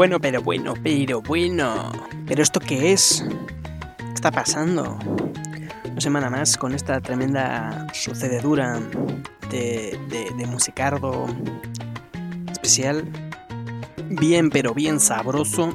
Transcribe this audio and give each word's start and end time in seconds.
Bueno, 0.00 0.18
pero 0.18 0.40
bueno, 0.40 0.72
pero 0.82 1.20
bueno, 1.20 1.20
pero 1.20 1.20
bueno. 1.20 1.92
¿Pero 2.26 2.42
esto 2.42 2.58
qué 2.58 2.92
es? 2.92 3.22
¿Qué 3.98 4.14
está 4.14 4.30
pasando? 4.30 4.98
Una 5.84 6.00
semana 6.00 6.30
más 6.30 6.56
con 6.56 6.72
esta 6.72 7.02
tremenda 7.02 7.86
sucededura 7.92 8.80
de, 9.50 10.00
de, 10.08 10.30
de 10.38 10.46
musicardo 10.46 11.26
especial. 12.50 13.04
Bien, 14.08 14.48
pero 14.48 14.72
bien 14.72 15.00
sabroso. 15.00 15.74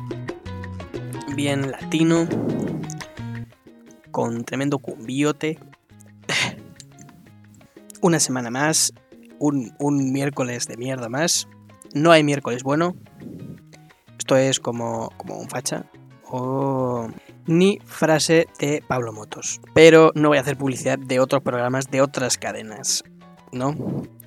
Bien 1.35 1.70
latino. 1.70 2.27
Con 4.10 4.44
tremendo 4.44 4.80
cumbiote. 4.80 5.60
Una 8.02 8.20
semana 8.20 8.49
más. 8.49 8.91
Un, 9.38 9.71
un 9.77 10.12
miércoles 10.12 10.66
de 10.66 10.77
mierda 10.77 11.10
más. 11.10 11.48
No 11.94 12.12
hay 12.12 12.23
miércoles 12.23 12.63
bueno. 12.63 12.96
Esto 14.25 14.38
es 14.38 14.59
como, 14.59 15.11
como 15.17 15.38
un 15.38 15.47
facha. 15.47 15.85
O 16.23 17.07
ni 17.45 17.77
frase 17.85 18.48
de 18.57 18.84
Pablo 18.88 19.13
Motos. 19.13 19.61
Pero 19.75 20.11
no 20.15 20.29
voy 20.29 20.39
a 20.39 20.41
hacer 20.41 20.57
publicidad 20.57 20.98
de 20.98 21.20
otros 21.20 21.43
programas 21.43 21.91
de 21.91 22.01
otras 22.01 22.39
cadenas. 22.39 23.03
¿No? 23.51 23.75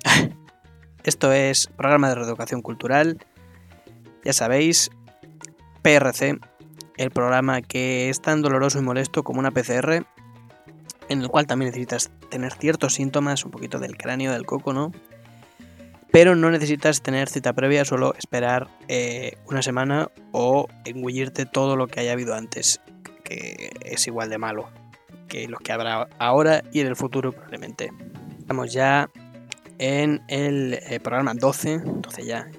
Esto 1.03 1.33
es 1.33 1.67
programa 1.67 2.07
de 2.07 2.15
reeducación 2.15 2.61
cultural. 2.61 3.17
Ya 4.23 4.31
sabéis, 4.31 4.89
PRC, 5.81 6.39
el 6.95 7.11
programa 7.11 7.61
que 7.61 8.07
es 8.07 8.21
tan 8.21 8.41
doloroso 8.41 8.79
y 8.79 8.83
molesto 8.83 9.23
como 9.23 9.41
una 9.41 9.51
PCR, 9.51 10.05
en 11.09 11.21
el 11.21 11.27
cual 11.27 11.45
también 11.45 11.71
necesitas 11.71 12.09
tener 12.29 12.53
ciertos 12.53 12.93
síntomas, 12.93 13.43
un 13.43 13.51
poquito 13.51 13.79
del 13.79 13.97
cráneo, 13.97 14.31
del 14.31 14.45
coco, 14.45 14.71
¿no? 14.71 14.93
Pero 16.11 16.35
no 16.35 16.49
necesitas 16.49 17.01
tener 17.01 17.29
cita 17.29 17.53
previa, 17.53 17.85
solo 17.85 18.15
esperar 18.15 18.67
eh, 18.87 19.37
una 19.45 19.61
semana 19.61 20.09
o 20.31 20.67
engullirte 20.85 21.45
todo 21.45 21.75
lo 21.75 21.87
que 21.87 21.99
haya 21.99 22.13
habido 22.13 22.33
antes, 22.33 22.81
que 23.23 23.69
es 23.85 24.07
igual 24.07 24.29
de 24.29 24.37
malo 24.39 24.69
que 25.29 25.47
lo 25.47 25.59
que 25.59 25.71
habrá 25.71 26.09
ahora 26.17 26.63
y 26.73 26.81
en 26.81 26.87
el 26.87 26.97
futuro 26.97 27.31
probablemente. 27.31 27.93
Estamos 28.39 28.73
ya 28.73 29.09
en 29.77 30.21
el 30.27 30.73
eh, 30.73 30.99
programa 30.99 31.33
12, 31.33 31.81
12 31.85 32.25
ya, 32.25 32.49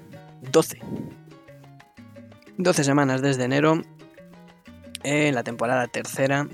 12. 0.50 0.78
12 2.56 2.84
semanas 2.84 3.20
desde 3.20 3.44
enero, 3.44 3.82
en 5.02 5.34
la 5.34 5.42
temporada 5.42 5.86
tercera. 5.88 6.48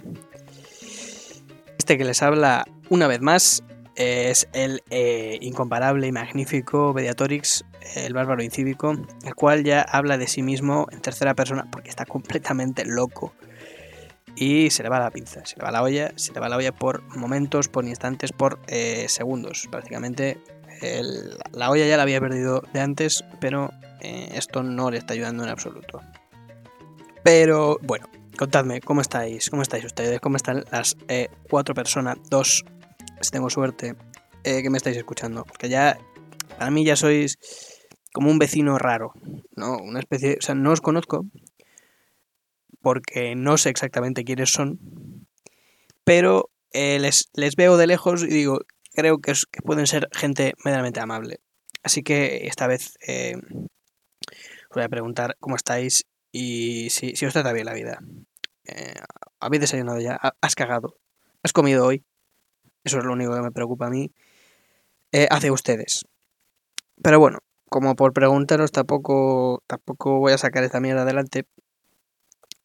Este 1.78 1.98
que 1.98 2.04
les 2.04 2.22
habla 2.22 2.64
una 2.88 3.06
vez 3.06 3.20
más 3.20 3.62
es 3.96 4.48
el 4.52 4.82
eh, 4.90 5.38
incomparable 5.40 6.06
y 6.06 6.12
magnífico 6.12 6.92
Mediatorix, 6.94 7.64
el 7.94 8.12
bárbaro 8.12 8.42
incívico, 8.42 8.94
el 9.24 9.34
cual 9.34 9.64
ya 9.64 9.80
habla 9.80 10.18
de 10.18 10.28
sí 10.28 10.42
mismo 10.42 10.86
en 10.92 11.00
tercera 11.00 11.34
persona 11.34 11.66
porque 11.70 11.88
está 11.88 12.04
completamente 12.04 12.84
loco. 12.84 13.32
Y 14.36 14.68
se 14.68 14.82
le 14.82 14.90
va 14.90 15.00
la 15.00 15.10
pinza, 15.10 15.46
se 15.46 15.56
le 15.56 15.64
va 15.64 15.70
la 15.70 15.82
olla, 15.82 16.12
se 16.16 16.34
le 16.34 16.40
va 16.40 16.50
la 16.50 16.58
olla 16.58 16.72
por 16.72 17.02
momentos, 17.16 17.68
por 17.68 17.86
instantes, 17.86 18.32
por 18.32 18.58
eh, 18.66 19.06
segundos. 19.08 19.66
Prácticamente 19.70 20.38
la 21.52 21.70
olla 21.70 21.86
ya 21.86 21.96
la 21.96 22.02
había 22.02 22.20
perdido 22.20 22.62
de 22.74 22.80
antes, 22.80 23.24
pero 23.40 23.70
eh, 24.02 24.28
esto 24.34 24.62
no 24.62 24.90
le 24.90 24.98
está 24.98 25.14
ayudando 25.14 25.42
en 25.42 25.48
absoluto. 25.48 26.02
Pero 27.24 27.78
bueno, 27.82 28.10
contadme, 28.36 28.82
¿cómo 28.82 29.00
estáis? 29.00 29.48
¿Cómo 29.48 29.62
estáis 29.62 29.86
ustedes? 29.86 30.20
¿Cómo 30.20 30.36
están 30.36 30.66
las 30.70 30.98
cuatro 31.48 31.74
personas, 31.74 32.18
dos 32.28 32.62
si 33.20 33.30
tengo 33.30 33.50
suerte, 33.50 33.96
eh, 34.44 34.62
que 34.62 34.70
me 34.70 34.76
estáis 34.76 34.96
escuchando. 34.96 35.44
Porque 35.44 35.68
ya, 35.68 35.98
para 36.58 36.70
mí 36.70 36.84
ya 36.84 36.96
sois 36.96 37.38
como 38.12 38.30
un 38.30 38.38
vecino 38.38 38.78
raro, 38.78 39.12
¿no? 39.56 39.76
Una 39.76 40.00
especie, 40.00 40.36
o 40.38 40.42
sea, 40.42 40.54
no 40.54 40.72
os 40.72 40.80
conozco, 40.80 41.26
porque 42.80 43.34
no 43.34 43.58
sé 43.58 43.68
exactamente 43.68 44.24
quiénes 44.24 44.52
son, 44.52 45.26
pero 46.04 46.50
eh, 46.72 46.98
les, 46.98 47.28
les, 47.34 47.56
veo 47.56 47.76
de 47.76 47.86
lejos 47.86 48.22
y 48.22 48.28
digo, 48.28 48.60
creo 48.94 49.18
que, 49.18 49.34
pueden 49.64 49.86
ser 49.86 50.08
gente 50.12 50.54
medianamente 50.64 51.00
amable. 51.00 51.40
Así 51.82 52.02
que 52.02 52.46
esta 52.46 52.66
vez 52.66 52.94
eh, 53.06 53.36
os 54.70 54.74
voy 54.74 54.84
a 54.84 54.88
preguntar 54.88 55.36
cómo 55.40 55.56
estáis 55.56 56.06
y 56.32 56.88
si, 56.90 57.16
si 57.16 57.26
os 57.26 57.32
trata 57.32 57.52
bien 57.52 57.66
la 57.66 57.74
vida. 57.74 57.98
¿Habéis 59.40 59.60
desayunado 59.60 60.00
ya? 60.00 60.18
¿Has 60.40 60.54
cagado? 60.54 60.98
¿Has 61.42 61.52
comido 61.52 61.86
hoy? 61.86 62.04
Eso 62.86 62.98
es 62.98 63.04
lo 63.04 63.14
único 63.14 63.34
que 63.34 63.42
me 63.42 63.50
preocupa 63.50 63.88
a 63.88 63.90
mí. 63.90 64.12
Eh, 65.10 65.26
hacia 65.28 65.52
ustedes. 65.52 66.04
Pero 67.02 67.18
bueno, 67.18 67.40
como 67.68 67.96
por 67.96 68.12
preguntaros, 68.12 68.70
tampoco, 68.70 69.64
tampoco 69.66 70.20
voy 70.20 70.32
a 70.32 70.38
sacar 70.38 70.62
esta 70.62 70.78
mierda 70.78 71.02
adelante. 71.02 71.46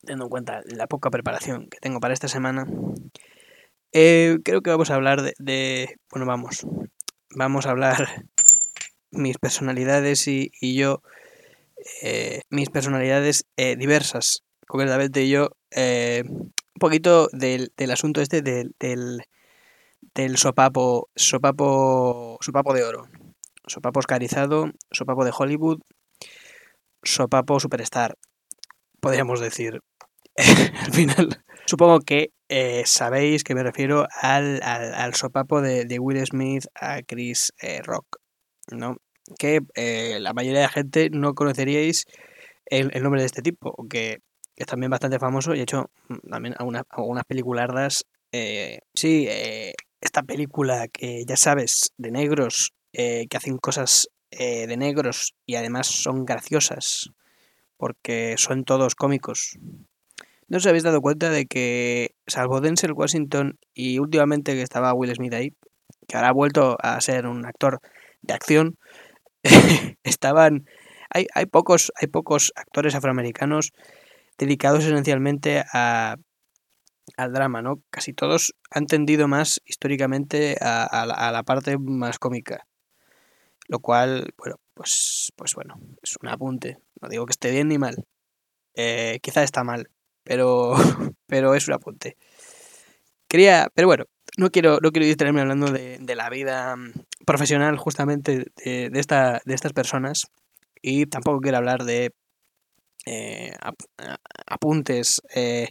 Teniendo 0.02 0.26
en 0.26 0.30
cuenta 0.30 0.62
la 0.66 0.86
poca 0.86 1.09
preparación 1.09 1.68
que 1.70 1.80
tengo 1.80 2.00
para 2.00 2.14
esta 2.14 2.28
semana. 2.28 2.68
Eh, 3.94 4.38
creo 4.46 4.62
que 4.62 4.70
vamos 4.70 4.92
a 4.92 4.96
hablar 4.96 5.24
de, 5.24 5.96
Bueno, 6.12 6.28
vamos. 6.28 6.68
Vamos 7.36 7.66
a 7.66 7.72
hablar 7.72 8.26
mis 9.09 9.40
personalidades 9.40 10.28
y, 10.28 10.52
yo. 10.62 11.02
Eh, 12.03 12.42
mis 12.52 12.70
personalidades 12.70 13.46
eh, 13.58 13.76
diversas. 13.76 14.44
Concretamente 14.68 15.28
yo. 15.28 15.50
Eh, 15.72 16.22
un 16.28 16.80
poquito 16.80 17.28
del, 17.32 17.72
del 17.76 17.90
asunto 17.90 18.22
este 18.22 18.44
del 18.44 18.76
del 20.13 20.38
sopapo, 20.38 21.09
sopapo, 21.16 22.38
sopapo 22.41 22.73
de 22.73 22.83
oro, 22.83 23.07
sopapo 23.66 23.99
oscarizado, 23.99 24.72
sopapo 24.91 25.23
de 25.25 25.31
Hollywood, 25.38 25.79
sopapo 27.03 27.59
superstar, 27.59 28.17
podríamos 28.99 29.39
decir. 29.39 29.81
Al 30.38 30.94
final, 30.94 31.44
supongo 31.66 31.99
que 31.99 32.31
eh, 32.49 32.83
sabéis 32.85 33.44
que 33.44 33.55
me 33.55 33.63
refiero 33.63 34.07
al, 34.22 34.61
al, 34.63 35.13
sopapo 35.16 35.61
de, 35.61 35.85
de, 35.85 35.99
Will 35.99 36.25
Smith 36.25 36.66
a 36.75 37.01
Chris 37.01 37.53
eh, 37.61 37.81
Rock, 37.81 38.17
¿no? 38.72 38.97
Que 39.38 39.61
eh, 39.75 40.19
la 40.19 40.33
mayoría 40.33 40.59
de 40.59 40.66
la 40.66 40.72
gente 40.72 41.09
no 41.11 41.33
conoceríais 41.33 42.05
el, 42.66 42.91
nombre 43.01 43.22
de 43.22 43.28
este 43.28 43.41
tipo, 43.41 43.73
que 43.89 44.19
es 44.55 44.66
también 44.66 44.89
bastante 44.89 45.19
famoso 45.19 45.55
y 45.55 45.59
ha 45.59 45.63
hecho 45.63 45.89
mm, 46.09 46.29
también 46.29 46.55
algunas, 46.57 46.83
algunas 46.89 47.23
peliculardas. 47.25 48.05
Sí, 48.93 49.28
esta 50.01 50.23
película 50.23 50.88
que 50.88 51.23
ya 51.25 51.38
sabes, 51.38 51.94
de 51.97 52.12
negros, 52.12 52.73
eh, 52.94 53.28
que 53.29 53.38
hacen 53.38 53.57
cosas 53.57 54.09
eh, 54.31 54.66
de 54.67 54.78
negros 54.78 55.35
y 55.45 55.56
además 55.56 55.88
son 55.88 56.25
graciosas, 56.25 57.12
porque 57.78 58.35
son 58.38 58.63
todos 58.66 58.95
cómicos. 58.95 59.57
¿No 60.47 60.57
os 60.57 60.66
habéis 60.66 60.84
dado 60.84 61.01
cuenta 61.01 61.29
de 61.29 61.45
que, 61.45 62.16
salvo 62.28 62.59
Denzel 62.59 62.94
Washington 62.94 63.59
y 63.73 64.00
últimamente 64.00 64.53
que 64.53 64.63
estaba 64.63 64.94
Will 64.94 65.16
Smith 65.16 65.34
ahí, 65.34 65.53
que 66.07 66.17
ahora 66.17 66.29
ha 66.29 66.34
vuelto 66.34 66.78
a 66.81 67.00
ser 67.00 67.28
un 67.28 67.45
actor 67.45 67.79
de 68.22 68.34
acción, 68.34 68.78
estaban... 70.03 70.66
Hay, 71.13 71.28
hay, 71.34 71.45
pocos, 71.45 71.91
hay 71.95 72.07
pocos 72.07 72.53
actores 72.56 72.95
afroamericanos 72.95 73.73
dedicados 74.38 74.85
esencialmente 74.85 75.63
a 75.73 76.16
al 77.22 77.34
drama, 77.34 77.62
¿no? 77.62 77.82
Casi 77.90 78.14
todos 78.14 78.56
han 78.70 78.88
tendido 78.88 79.28
más 79.28 79.62
históricamente 79.66 80.58
a, 80.62 81.06
la, 81.06 81.44
parte 81.44 81.78
más 81.78 82.20
cómica. 82.20 82.68
Lo 83.68 83.79
cual, 83.79 84.34
bueno, 84.38 84.59
pues, 84.73 85.32
pues 85.35 85.56
bueno, 85.56 85.79
es 86.02 86.16
un 86.22 86.29
apunte. 86.29 86.78
No 87.02 87.09
digo 87.09 87.26
que 87.26 87.32
esté 87.32 87.52
bien 87.52 87.70
ni 87.70 87.78
mal. 87.78 88.06
Eh, 88.76 89.20
quizá 89.22 89.44
está 89.44 89.64
mal, 89.64 89.90
pero, 90.23 90.73
pero 91.28 91.56
es 91.56 91.68
un 91.68 91.76
apunte. 91.76 92.18
Quería, 93.28 93.70
pero 93.74 93.88
bueno, 93.88 94.06
no 94.38 94.50
quiero, 94.50 94.79
no 94.82 94.91
quiero 94.91 95.06
distraerme 95.06 95.41
hablando 95.41 95.72
de, 95.72 95.97
de 96.00 96.16
la 96.16 96.29
vida 96.29 96.76
profesional 97.26 97.78
justamente 97.78 98.52
de, 98.64 98.90
de, 98.90 99.00
esta, 99.00 99.41
de 99.46 99.53
estas 99.53 99.74
personas 99.74 100.28
y 100.82 101.06
tampoco 101.06 101.40
quiero 101.40 101.58
hablar 101.58 101.84
de 101.84 102.14
eh, 103.06 103.53
apuntes 104.46 105.22
eh, 105.34 105.70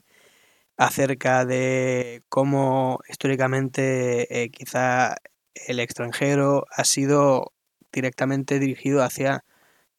acerca 0.80 1.44
de 1.44 2.22
cómo 2.30 3.00
históricamente 3.06 4.42
eh, 4.42 4.48
quizá 4.48 5.16
el 5.66 5.78
extranjero 5.78 6.64
ha 6.74 6.84
sido 6.84 7.52
directamente 7.92 8.58
dirigido 8.58 9.02
hacia 9.02 9.44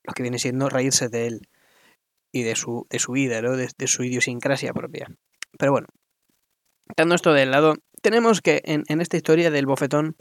lo 0.04 0.14
que 0.14 0.24
viene 0.24 0.40
siendo 0.40 0.70
reírse 0.70 1.08
de 1.08 1.28
él 1.28 1.42
y 2.32 2.42
de 2.42 2.56
su, 2.56 2.88
de 2.90 2.98
su 2.98 3.12
vida, 3.12 3.44
¿no? 3.44 3.56
de, 3.56 3.70
su 3.86 4.04
idiosincrasia 4.04 4.74
propia. 4.74 5.08
Pero 5.60 5.72
bueno, 5.72 5.88
dando 6.98 7.14
esto 7.14 7.32
de 7.32 7.46
lado, 7.46 7.76
tenemos 8.02 8.42
que 8.42 8.64
en, 8.66 8.82
en, 8.88 9.02
esta 9.02 9.18
historia 9.18 9.52
del 9.52 9.68
bofetón 9.68 10.16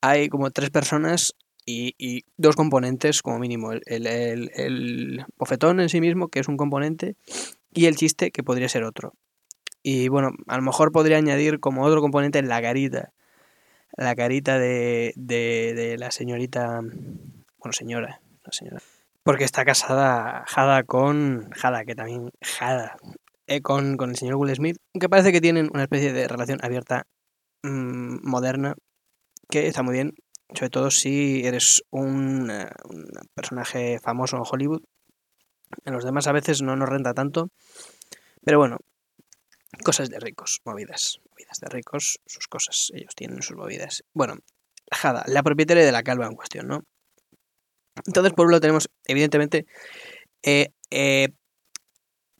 hay 0.00 0.30
como 0.30 0.50
tres 0.50 0.70
personas 0.70 1.34
y, 1.66 1.94
y 1.98 2.24
dos 2.38 2.56
componentes 2.56 3.20
como 3.20 3.38
mínimo. 3.38 3.72
El, 3.72 4.06
el, 4.06 4.50
el, 4.54 5.26
bofetón 5.36 5.78
en 5.78 5.90
sí 5.90 6.00
mismo, 6.00 6.28
que 6.28 6.40
es 6.40 6.48
un 6.48 6.56
componente, 6.56 7.16
y 7.74 7.84
el 7.84 7.96
chiste, 7.96 8.30
que 8.30 8.42
podría 8.42 8.70
ser 8.70 8.84
otro. 8.84 9.12
Y 9.82 10.08
bueno, 10.08 10.30
a 10.46 10.56
lo 10.56 10.62
mejor 10.62 10.92
podría 10.92 11.16
añadir 11.18 11.60
como 11.60 11.84
otro 11.84 12.00
componente 12.00 12.42
la 12.42 12.60
carita. 12.60 13.12
La 13.96 14.14
carita 14.14 14.58
de, 14.58 15.12
de, 15.16 15.74
de 15.74 15.98
la 15.98 16.10
señorita. 16.10 16.80
Bueno, 16.80 17.72
señora. 17.72 18.20
La 18.44 18.52
señora. 18.52 18.80
Porque 19.22 19.44
está 19.44 19.64
casada 19.64 20.44
Jada 20.46 20.82
con. 20.84 21.50
Jada, 21.50 21.84
que 21.84 21.94
también. 21.94 22.30
Jada. 22.42 22.96
eh, 23.46 23.60
con, 23.62 23.96
con 23.96 24.10
el 24.10 24.16
señor 24.16 24.36
Will 24.36 24.54
Smith. 24.54 24.76
Que 24.98 25.08
parece 25.08 25.32
que 25.32 25.40
tienen 25.40 25.70
una 25.72 25.82
especie 25.84 26.12
de 26.12 26.28
relación 26.28 26.58
abierta 26.62 27.06
mm, 27.62 28.28
moderna. 28.28 28.74
Que 29.48 29.66
está 29.66 29.82
muy 29.82 29.94
bien. 29.94 30.14
Sobre 30.54 30.70
todo 30.70 30.90
si 30.90 31.46
eres 31.46 31.82
un, 31.90 32.50
eh, 32.50 32.68
un 32.88 33.06
personaje 33.34 33.98
famoso 34.00 34.36
en 34.36 34.42
Hollywood. 34.50 34.82
En 35.84 35.92
los 35.94 36.04
demás 36.04 36.26
a 36.26 36.32
veces 36.32 36.62
no 36.62 36.76
nos 36.76 36.88
renta 36.88 37.14
tanto. 37.14 37.50
Pero 38.44 38.58
bueno, 38.58 38.78
cosas 39.84 40.10
de 40.10 40.18
ricos, 40.20 40.60
movidas. 40.64 41.20
Movidas 41.30 41.58
de 41.60 41.68
ricos, 41.68 42.20
sus 42.26 42.46
cosas. 42.48 42.90
Ellos 42.94 43.14
tienen 43.14 43.42
sus 43.42 43.56
movidas. 43.56 44.04
Bueno, 44.12 44.36
Jada, 44.90 45.24
la 45.26 45.42
propietaria 45.42 45.84
de 45.84 45.92
la 45.92 46.02
calva 46.02 46.26
en 46.26 46.34
cuestión, 46.34 46.66
¿no? 46.68 46.82
Entonces, 48.06 48.32
por 48.32 48.46
un 48.46 48.52
lado 48.52 48.60
tenemos, 48.60 48.88
evidentemente, 49.04 49.66
eh, 50.42 50.68
eh, 50.90 51.28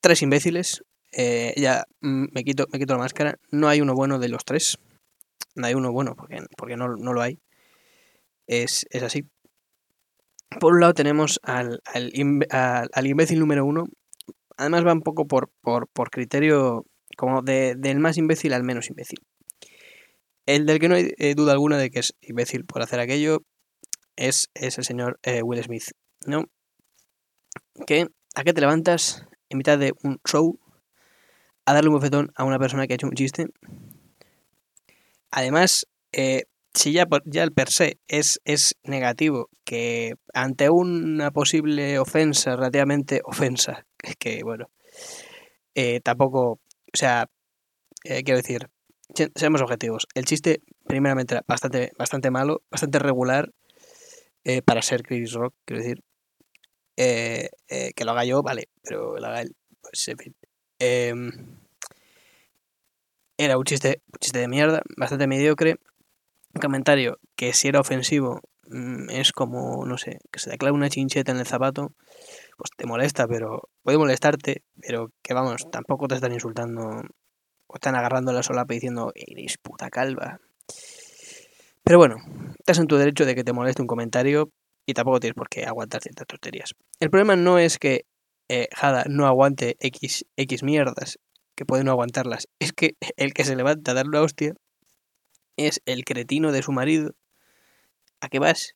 tres 0.00 0.23
imbéciles. 0.23 0.82
Eh, 1.12 1.55
ya 1.56 1.85
mm, 2.00 2.27
me 2.32 2.44
quito, 2.44 2.67
me 2.73 2.79
quito 2.79 2.94
la 2.94 3.00
máscara. 3.00 3.37
No 3.50 3.69
hay 3.69 3.81
uno 3.81 3.94
bueno 3.94 4.19
de 4.19 4.29
los 4.29 4.44
tres. 4.44 4.79
No 5.55 5.67
hay 5.67 5.75
uno 5.75 5.93
bueno 5.93 6.15
porque, 6.15 6.38
porque 6.56 6.76
no, 6.76 6.88
no 6.97 7.12
lo 7.12 7.21
hay. 7.23 7.38
Es, 8.47 8.87
es 8.91 9.03
así. 9.03 9.25
Por 10.61 10.75
un 10.75 10.81
lado 10.81 10.94
tenemos 10.94 11.38
al, 11.43 11.81
al, 11.85 12.12
al- 12.50 12.88
al 12.93 13.06
imbécil 13.06 13.38
número 13.38 13.65
uno. 13.65 13.85
Además 14.56 14.87
va 14.87 14.93
un 14.93 15.03
poco 15.03 15.26
por, 15.26 15.50
por, 15.61 15.88
por 15.88 16.11
criterio 16.11 16.85
como 17.20 17.43
de, 17.43 17.75
del 17.76 18.00
más 18.00 18.17
imbécil 18.17 18.55
al 18.55 18.64
menos 18.64 18.88
imbécil. 18.88 19.19
El 20.46 20.64
del 20.64 20.78
que 20.78 20.88
no 20.88 20.94
hay 20.94 21.12
eh, 21.19 21.34
duda 21.34 21.52
alguna 21.52 21.76
de 21.76 21.90
que 21.90 21.99
es 21.99 22.14
imbécil 22.22 22.64
por 22.64 22.81
hacer 22.81 22.99
aquello 22.99 23.43
es, 24.17 24.49
es 24.55 24.78
el 24.78 24.84
señor 24.84 25.20
eh, 25.22 25.43
Will 25.43 25.62
Smith, 25.62 25.90
¿no? 26.25 26.46
Que 27.87 28.06
a 28.34 28.43
qué 28.43 28.55
te 28.55 28.62
levantas 28.62 29.26
en 29.50 29.58
mitad 29.58 29.78
de 29.78 29.93
un 30.02 30.19
show 30.26 30.58
a 31.67 31.75
darle 31.75 31.90
un 31.90 31.96
bofetón 31.96 32.32
a 32.37 32.44
una 32.44 32.58
persona 32.58 32.87
que 32.87 32.94
ha 32.94 32.96
hecho 32.96 33.06
un 33.06 33.12
chiste. 33.12 33.49
Además, 35.31 35.87
eh, 36.12 36.44
si 36.73 36.93
ya, 36.93 37.06
ya 37.26 37.43
el 37.43 37.52
per 37.52 37.69
se 37.69 37.99
es, 38.08 38.40
es 38.46 38.76
negativo, 38.82 39.50
que 39.64 40.14
ante 40.32 40.70
una 40.70 41.32
posible 41.32 41.99
ofensa, 41.99 42.56
relativamente 42.56 43.20
ofensa, 43.26 43.84
que, 44.19 44.43
bueno, 44.43 44.70
tampoco, 46.02 46.61
o 46.92 46.96
sea, 46.96 47.28
eh, 48.04 48.22
quiero 48.25 48.38
decir, 48.38 48.69
se- 49.14 49.32
seamos 49.34 49.62
objetivos. 49.62 50.06
El 50.14 50.25
chiste, 50.26 50.62
primeramente, 50.87 51.34
era 51.34 51.44
bastante, 51.46 51.92
bastante 51.98 52.31
malo, 52.31 52.62
bastante 52.70 52.98
regular 52.98 53.52
eh, 54.44 54.62
para 54.62 54.82
ser 54.82 55.02
Chris 55.02 55.32
Rock, 55.32 55.54
quiero 55.64 55.82
decir. 55.82 56.02
Eh, 56.96 57.48
eh, 57.69 57.92
que 57.94 58.04
lo 58.04 58.10
haga 58.12 58.25
yo, 58.25 58.42
vale, 58.42 58.69
pero 58.82 59.19
lo 59.19 59.26
haga 59.26 59.42
él, 59.42 59.56
pues 59.82 60.06
en 60.08 60.19
fin. 60.19 60.37
Em, 60.78 61.31
era 63.38 63.56
un 63.58 63.64
chiste, 63.64 64.02
un 64.12 64.19
chiste 64.20 64.38
de 64.38 64.48
mierda, 64.48 64.82
bastante 64.96 65.26
mediocre. 65.26 65.76
Un 66.54 66.60
comentario 66.60 67.19
que 67.37 67.52
si 67.52 67.69
era 67.69 67.81
ofensivo 67.81 68.40
mm, 68.66 69.10
es 69.10 69.32
como, 69.32 69.87
no 69.87 69.98
sé, 69.98 70.19
que 70.32 70.40
se 70.40 70.50
te 70.50 70.58
clave 70.58 70.75
una 70.76 70.90
chincheta 70.90 71.32
en 71.32 71.38
el 71.38 71.46
zapato, 71.46 71.92
pues 72.61 72.73
te 72.77 72.87
molesta, 72.87 73.27
pero 73.27 73.71
puede 73.83 73.97
molestarte, 73.97 74.62
pero 74.83 75.11
que 75.23 75.33
vamos, 75.33 75.71
tampoco 75.71 76.09
te 76.09 76.17
están 76.17 76.35
insultando 76.35 77.01
o 77.67 77.75
están 77.75 77.95
agarrando 77.95 78.35
la 78.35 78.43
solapa 78.43 78.75
diciendo, 78.75 79.12
eres 79.15 79.57
puta 79.57 79.89
calva. 79.89 80.41
Pero 81.83 81.97
bueno, 81.97 82.17
estás 82.59 82.79
en 82.79 82.87
tu 82.87 82.97
derecho 82.97 83.25
de 83.25 83.35
que 83.35 83.45
te 83.45 83.55
moleste 83.55 83.81
un 83.81 83.89
comentario 83.89 84.53
y 84.85 84.93
tampoco 84.93 85.21
tienes 85.21 85.37
por 85.37 85.49
qué 85.49 85.65
aguantar 85.65 86.03
ciertas 86.03 86.27
tonterías. 86.27 86.75
El 86.99 87.09
problema 87.09 87.35
no 87.35 87.59
es 87.59 87.79
que 87.79 88.05
eh, 88.51 88.69
Jada 88.75 89.05
no 89.09 89.27
aguante 89.27 89.79
X, 89.81 90.27
X 90.37 90.62
mierdas, 90.62 91.19
que 91.55 91.65
puede 91.65 91.83
no 91.83 91.93
aguantarlas, 91.93 92.47
es 92.59 92.75
que 92.75 92.97
el 93.17 93.33
que 93.33 93.45
se 93.45 93.57
levanta 93.57 93.93
a 93.93 93.95
darle 93.95 94.11
una 94.11 94.21
hostia 94.21 94.53
es 95.57 95.81
el 95.87 96.05
cretino 96.05 96.53
de 96.53 96.62
su 96.62 96.73
marido. 96.73 97.15
¿A 98.21 98.29
qué 98.29 98.39
vas? 98.39 98.75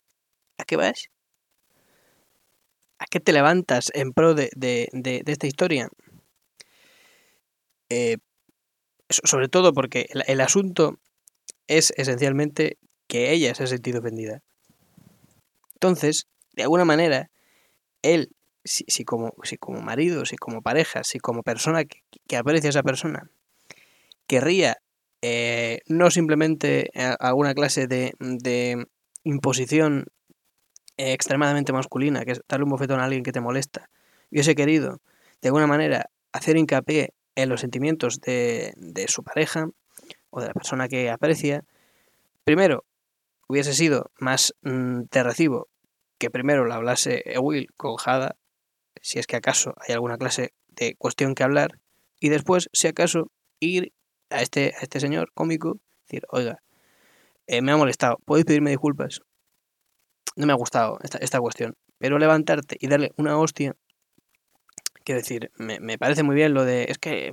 ¿A 0.56 0.64
qué 0.64 0.76
vas? 0.76 1.10
¿A 2.98 3.06
qué 3.06 3.20
te 3.20 3.32
levantas 3.32 3.90
en 3.94 4.12
pro 4.12 4.34
de, 4.34 4.50
de, 4.54 4.88
de, 4.92 5.22
esta 5.26 5.46
historia? 5.46 5.88
Eh, 7.88 8.18
so- 9.08 9.22
sobre 9.24 9.48
todo 9.48 9.72
porque 9.72 10.08
el, 10.26 10.40
asunto 10.40 10.98
es 11.66 11.92
esencialmente 11.96 12.78
que 13.06 13.32
ella 13.32 13.54
se 13.54 13.64
ha 13.64 13.66
sentido 13.66 14.00
ofendida. 14.00 14.42
Entonces, 15.74 16.26
de 16.52 16.62
alguna 16.62 16.84
manera, 16.84 17.30
él, 18.02 18.30
si, 18.64 19.04
como, 19.04 19.34
si 19.42 19.56
como 19.56 19.80
marido, 19.80 20.24
si 20.24 20.36
como 20.36 20.62
pareja, 20.62 21.04
si 21.04 21.18
como 21.18 21.42
persona 21.42 21.84
que, 21.84 22.36
aprecia 22.36 22.68
a 22.68 22.70
esa 22.70 22.82
persona, 22.82 23.30
querría 24.26 24.78
eh, 25.20 25.80
no 25.88 26.10
simplemente 26.10 26.90
alguna 27.18 27.54
clase 27.54 27.86
de, 27.86 28.12
de 28.20 28.86
imposición 29.24 30.06
extremadamente 30.96 31.72
masculina, 31.72 32.24
que 32.24 32.32
es 32.32 32.40
darle 32.48 32.64
un 32.64 32.70
bofetón 32.70 33.00
a 33.00 33.04
alguien 33.04 33.22
que 33.22 33.32
te 33.32 33.40
molesta, 33.40 33.90
hubiese 34.30 34.54
querido, 34.54 35.00
de 35.42 35.48
alguna 35.48 35.66
manera, 35.66 36.10
hacer 36.32 36.56
hincapié 36.56 37.14
en 37.34 37.48
los 37.48 37.60
sentimientos 37.60 38.20
de, 38.20 38.72
de 38.76 39.08
su 39.08 39.22
pareja 39.22 39.68
o 40.30 40.40
de 40.40 40.48
la 40.48 40.54
persona 40.54 40.88
que 40.88 41.10
aprecia, 41.10 41.64
primero 42.44 42.84
hubiese 43.48 43.74
sido 43.74 44.10
más 44.18 44.54
mm, 44.62 45.02
de 45.10 45.22
recibo 45.22 45.68
que 46.18 46.30
primero 46.30 46.64
lo 46.64 46.74
hablase 46.74 47.22
Will 47.40 47.68
con 47.76 47.96
Jada, 47.96 48.36
si 49.00 49.18
es 49.18 49.26
que 49.26 49.36
acaso 49.36 49.74
hay 49.86 49.94
alguna 49.94 50.16
clase 50.16 50.54
de 50.68 50.94
cuestión 50.96 51.34
que 51.34 51.42
hablar, 51.42 51.78
y 52.20 52.30
después, 52.30 52.70
si 52.72 52.88
acaso, 52.88 53.30
ir 53.60 53.92
a 54.30 54.40
este, 54.40 54.72
a 54.78 54.82
este 54.82 55.00
señor 55.00 55.30
cómico, 55.34 55.78
decir, 56.06 56.24
oiga, 56.30 56.62
eh, 57.46 57.60
me 57.60 57.72
ha 57.72 57.76
molestado, 57.76 58.18
¿podéis 58.24 58.46
pedirme 58.46 58.70
disculpas? 58.70 59.20
No 60.36 60.46
me 60.46 60.52
ha 60.52 60.56
gustado 60.56 60.98
esta, 61.02 61.18
esta 61.18 61.40
cuestión, 61.40 61.76
pero 61.98 62.18
levantarte 62.18 62.76
y 62.80 62.88
darle 62.88 63.12
una 63.16 63.38
hostia, 63.38 63.76
quiero 65.04 65.20
decir, 65.20 65.52
me, 65.56 65.80
me 65.80 65.98
parece 65.98 66.22
muy 66.22 66.34
bien 66.34 66.54
lo 66.54 66.64
de, 66.64 66.84
es 66.88 66.98
que 66.98 67.32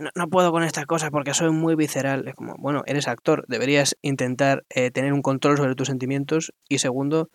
no, 0.00 0.10
no 0.14 0.28
puedo 0.28 0.52
con 0.52 0.62
estas 0.62 0.86
cosas 0.86 1.10
porque 1.10 1.34
soy 1.34 1.50
muy 1.50 1.74
visceral. 1.74 2.26
Es 2.26 2.34
como, 2.34 2.54
bueno, 2.58 2.82
eres 2.86 3.08
actor, 3.08 3.44
deberías 3.48 3.96
intentar 4.00 4.64
eh, 4.70 4.90
tener 4.90 5.12
un 5.12 5.22
control 5.22 5.56
sobre 5.56 5.74
tus 5.74 5.88
sentimientos. 5.88 6.54
Y 6.68 6.78
segundo, 6.78 7.30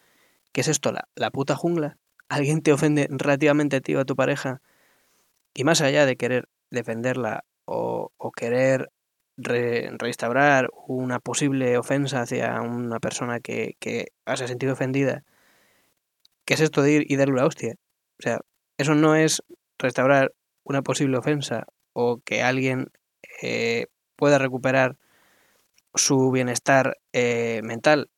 ¿qué 0.54 0.62
es 0.62 0.68
esto? 0.68 0.92
La, 0.92 1.08
la 1.16 1.30
puta 1.30 1.56
jungla. 1.56 1.98
Alguien 2.30 2.62
te 2.62 2.74
ofende 2.74 3.08
relativamente 3.12 3.78
a 3.78 3.82
ti 3.82 3.96
o 3.96 4.00
a 4.00 4.06
tu 4.06 4.16
pareja. 4.16 4.62
Y 5.54 5.64
más 5.64 5.82
allá 5.82 6.06
de 6.06 6.16
querer 6.16 6.50
defenderla 6.72 7.46
o, 7.66 8.12
o 8.18 8.32
querer 8.32 8.92
re- 9.38 9.92
restaurar 9.98 10.70
una 10.88 11.20
posible 11.20 11.78
ofensa 11.78 12.22
hacia 12.22 12.62
una 12.62 13.00
persona 13.00 13.40
que, 13.40 13.76
que 13.80 14.08
se 14.36 14.44
ha 14.44 14.48
sentido 14.48 14.74
ofendida, 14.74 15.24
¿qué 16.46 16.54
es 16.56 16.62
esto 16.62 16.82
de 16.82 16.92
ir 16.94 17.06
y 17.12 17.16
darle 17.16 17.34
una 17.34 17.46
hostia? 17.46 17.76
O 18.20 18.22
sea, 18.22 18.40
eso 18.78 18.96
no 18.96 19.16
es 19.16 19.44
restaurar 19.78 20.34
una 20.64 20.82
posible 20.82 21.18
ofensa 21.18 21.66
o 21.94 22.20
que 22.24 22.42
alguien 22.42 22.92
eh, 23.42 23.88
pueda 24.16 24.38
recuperar 24.40 24.98
su 25.94 26.32
bienestar 26.32 26.98
eh, 27.14 27.62
mental 27.64 28.10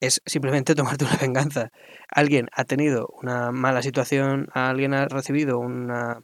es 0.00 0.20
simplemente 0.26 0.74
tomarte 0.74 1.04
una 1.04 1.16
venganza. 1.16 1.70
Alguien 2.08 2.48
ha 2.52 2.64
tenido 2.64 3.08
una 3.20 3.52
mala 3.52 3.82
situación, 3.82 4.48
alguien 4.52 4.94
ha 4.94 5.06
recibido 5.06 5.58
una, 5.58 6.22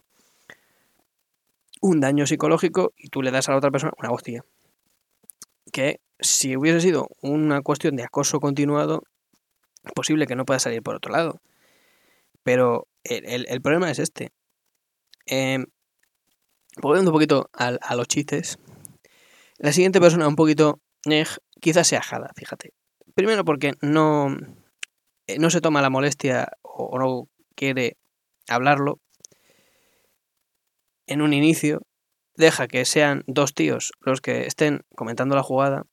un 1.81 1.99
daño 1.99 2.25
psicológico 2.25 2.93
y 2.95 3.09
tú 3.09 3.21
le 3.21 3.31
das 3.31 3.49
a 3.49 3.51
la 3.51 3.57
otra 3.57 3.71
persona 3.71 3.93
una 3.97 4.11
hostia. 4.11 4.45
Que 5.73 5.99
si 6.19 6.55
hubiese 6.55 6.79
sido 6.81 7.09
una 7.21 7.61
cuestión 7.61 7.95
de 7.95 8.03
acoso 8.03 8.39
continuado, 8.39 9.03
es 9.83 9.91
posible 9.93 10.27
que 10.27 10.35
no 10.35 10.45
pueda 10.45 10.59
salir 10.59 10.81
por 10.81 10.95
otro 10.95 11.11
lado. 11.11 11.41
Pero 12.43 12.87
el, 13.03 13.45
el, 13.47 13.61
problema 13.61 13.91
es 13.91 13.99
este. 13.99 14.31
Eh, 15.25 15.65
volviendo 16.81 17.11
un 17.11 17.15
poquito 17.15 17.49
a, 17.53 17.67
a, 17.67 17.95
los 17.95 18.07
chistes, 18.07 18.57
la 19.57 19.71
siguiente 19.71 19.99
persona 19.99 20.27
un 20.27 20.35
poquito 20.35 20.79
eh, 21.09 21.25
quizás 21.59 21.87
sea 21.87 22.01
Jada, 22.01 22.31
fíjate. 22.35 22.73
Primero 23.15 23.43
porque 23.43 23.73
no, 23.81 24.35
eh, 25.27 25.39
no 25.39 25.49
se 25.49 25.61
toma 25.61 25.81
la 25.81 25.89
molestia 25.89 26.51
o, 26.61 26.97
no 26.99 27.27
quiere 27.55 27.97
hablarlo 28.47 28.99
en 31.11 31.21
un 31.21 31.33
inicio, 31.33 31.81
deja 32.35 32.67
que 32.67 32.85
sean 32.85 33.23
dos 33.27 33.53
tíos 33.53 33.91
los 33.99 34.21
que 34.21 34.45
estén 34.47 34.81
comentando 34.95 35.35
la 35.35 35.43
jugada. 35.43 35.83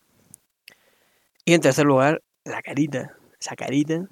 Y 1.45 1.55
en 1.55 1.61
tercer 1.61 1.87
lugar, 1.87 2.23
la 2.45 2.63
carita, 2.63 3.17
esa 3.41 3.57
carita 3.57 4.09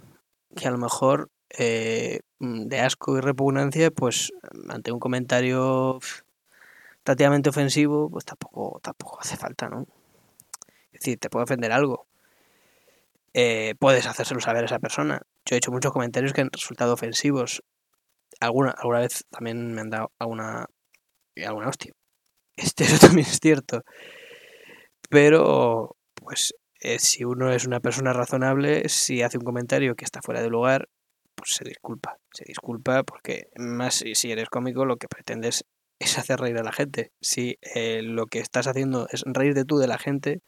que 0.54 0.66
a 0.66 0.70
lo 0.70 0.78
mejor 0.78 1.30
eh, 1.50 2.20
de 2.40 2.80
asco 2.80 3.16
y 3.16 3.20
repugnancia, 3.20 3.90
pues 3.90 4.32
ante 4.68 4.90
un 4.90 4.98
comentario 4.98 6.00
relativamente 7.04 7.50
ofensivo, 7.50 8.10
pues 8.10 8.24
tampoco, 8.24 8.80
tampoco 8.82 9.20
hace 9.20 9.36
falta, 9.36 9.68
¿no? 9.68 9.86
Es 10.92 11.00
decir, 11.00 11.18
te 11.18 11.30
puede 11.30 11.44
ofender 11.44 11.72
algo. 11.72 12.06
Eh, 13.32 13.74
puedes 13.78 14.06
hacérselo 14.06 14.40
saber 14.40 14.62
a 14.62 14.66
esa 14.66 14.78
persona. 14.78 15.22
yo 15.44 15.54
he 15.54 15.58
hecho 15.58 15.70
muchos 15.70 15.92
comentarios 15.92 16.32
que 16.32 16.40
han 16.40 16.50
resultado 16.50 16.94
ofensivos. 16.94 17.62
Alguna, 18.40 18.70
alguna 18.70 19.00
vez 19.00 19.24
también 19.30 19.74
me 19.74 19.82
han 19.82 19.90
dado 19.90 20.10
alguna, 20.18 20.68
alguna 21.44 21.68
hostia. 21.68 21.92
Este, 22.56 22.84
eso 22.84 22.98
también 23.06 23.26
es 23.26 23.38
cierto. 23.40 23.82
Pero, 25.08 25.96
pues, 26.14 26.54
eh, 26.80 26.98
si 26.98 27.24
uno 27.24 27.52
es 27.52 27.66
una 27.66 27.80
persona 27.80 28.12
razonable, 28.12 28.88
si 28.88 29.22
hace 29.22 29.38
un 29.38 29.44
comentario 29.44 29.94
que 29.94 30.04
está 30.04 30.20
fuera 30.22 30.42
de 30.42 30.50
lugar, 30.50 30.88
pues 31.34 31.50
se 31.50 31.64
disculpa. 31.64 32.16
Se 32.32 32.44
disculpa 32.46 33.02
porque, 33.02 33.48
más 33.56 34.04
si 34.14 34.32
eres 34.32 34.48
cómico, 34.48 34.84
lo 34.84 34.96
que 34.96 35.08
pretendes 35.08 35.64
es 35.98 36.18
hacer 36.18 36.40
reír 36.40 36.58
a 36.58 36.62
la 36.62 36.72
gente. 36.72 37.12
Si 37.20 37.58
eh, 37.62 38.02
lo 38.02 38.26
que 38.26 38.40
estás 38.40 38.66
haciendo 38.66 39.08
es 39.10 39.22
reír 39.26 39.54
de 39.54 39.64
tú 39.64 39.78
de 39.78 39.86
la 39.86 39.98
gente, 39.98 40.42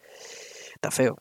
está 0.74 0.90
feo. 0.90 1.16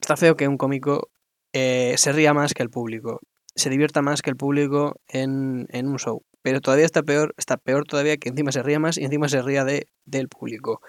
Está 0.00 0.16
feo 0.16 0.36
que 0.36 0.48
un 0.48 0.58
cómico 0.58 1.10
eh, 1.52 1.94
se 1.96 2.12
ría 2.12 2.34
más 2.34 2.54
que 2.54 2.62
el 2.62 2.70
público, 2.70 3.20
se 3.54 3.70
divierta 3.70 4.02
más 4.02 4.22
que 4.22 4.30
el 4.30 4.36
público 4.36 5.00
en, 5.08 5.66
en, 5.70 5.88
un 5.88 5.98
show. 5.98 6.22
Pero 6.48 6.62
todavía 6.62 6.86
está 6.86 7.02
peor, 7.02 7.34
está 7.36 7.58
peor 7.58 7.84
todavía 7.84 8.16
que 8.16 8.30
encima 8.30 8.52
se 8.52 8.62
ría 8.62 8.78
más 8.78 8.96
y 8.96 9.04
encima 9.04 9.28
se 9.28 9.42
ría 9.42 9.66
de, 9.66 9.86
del 10.06 10.30
público. 10.30 10.80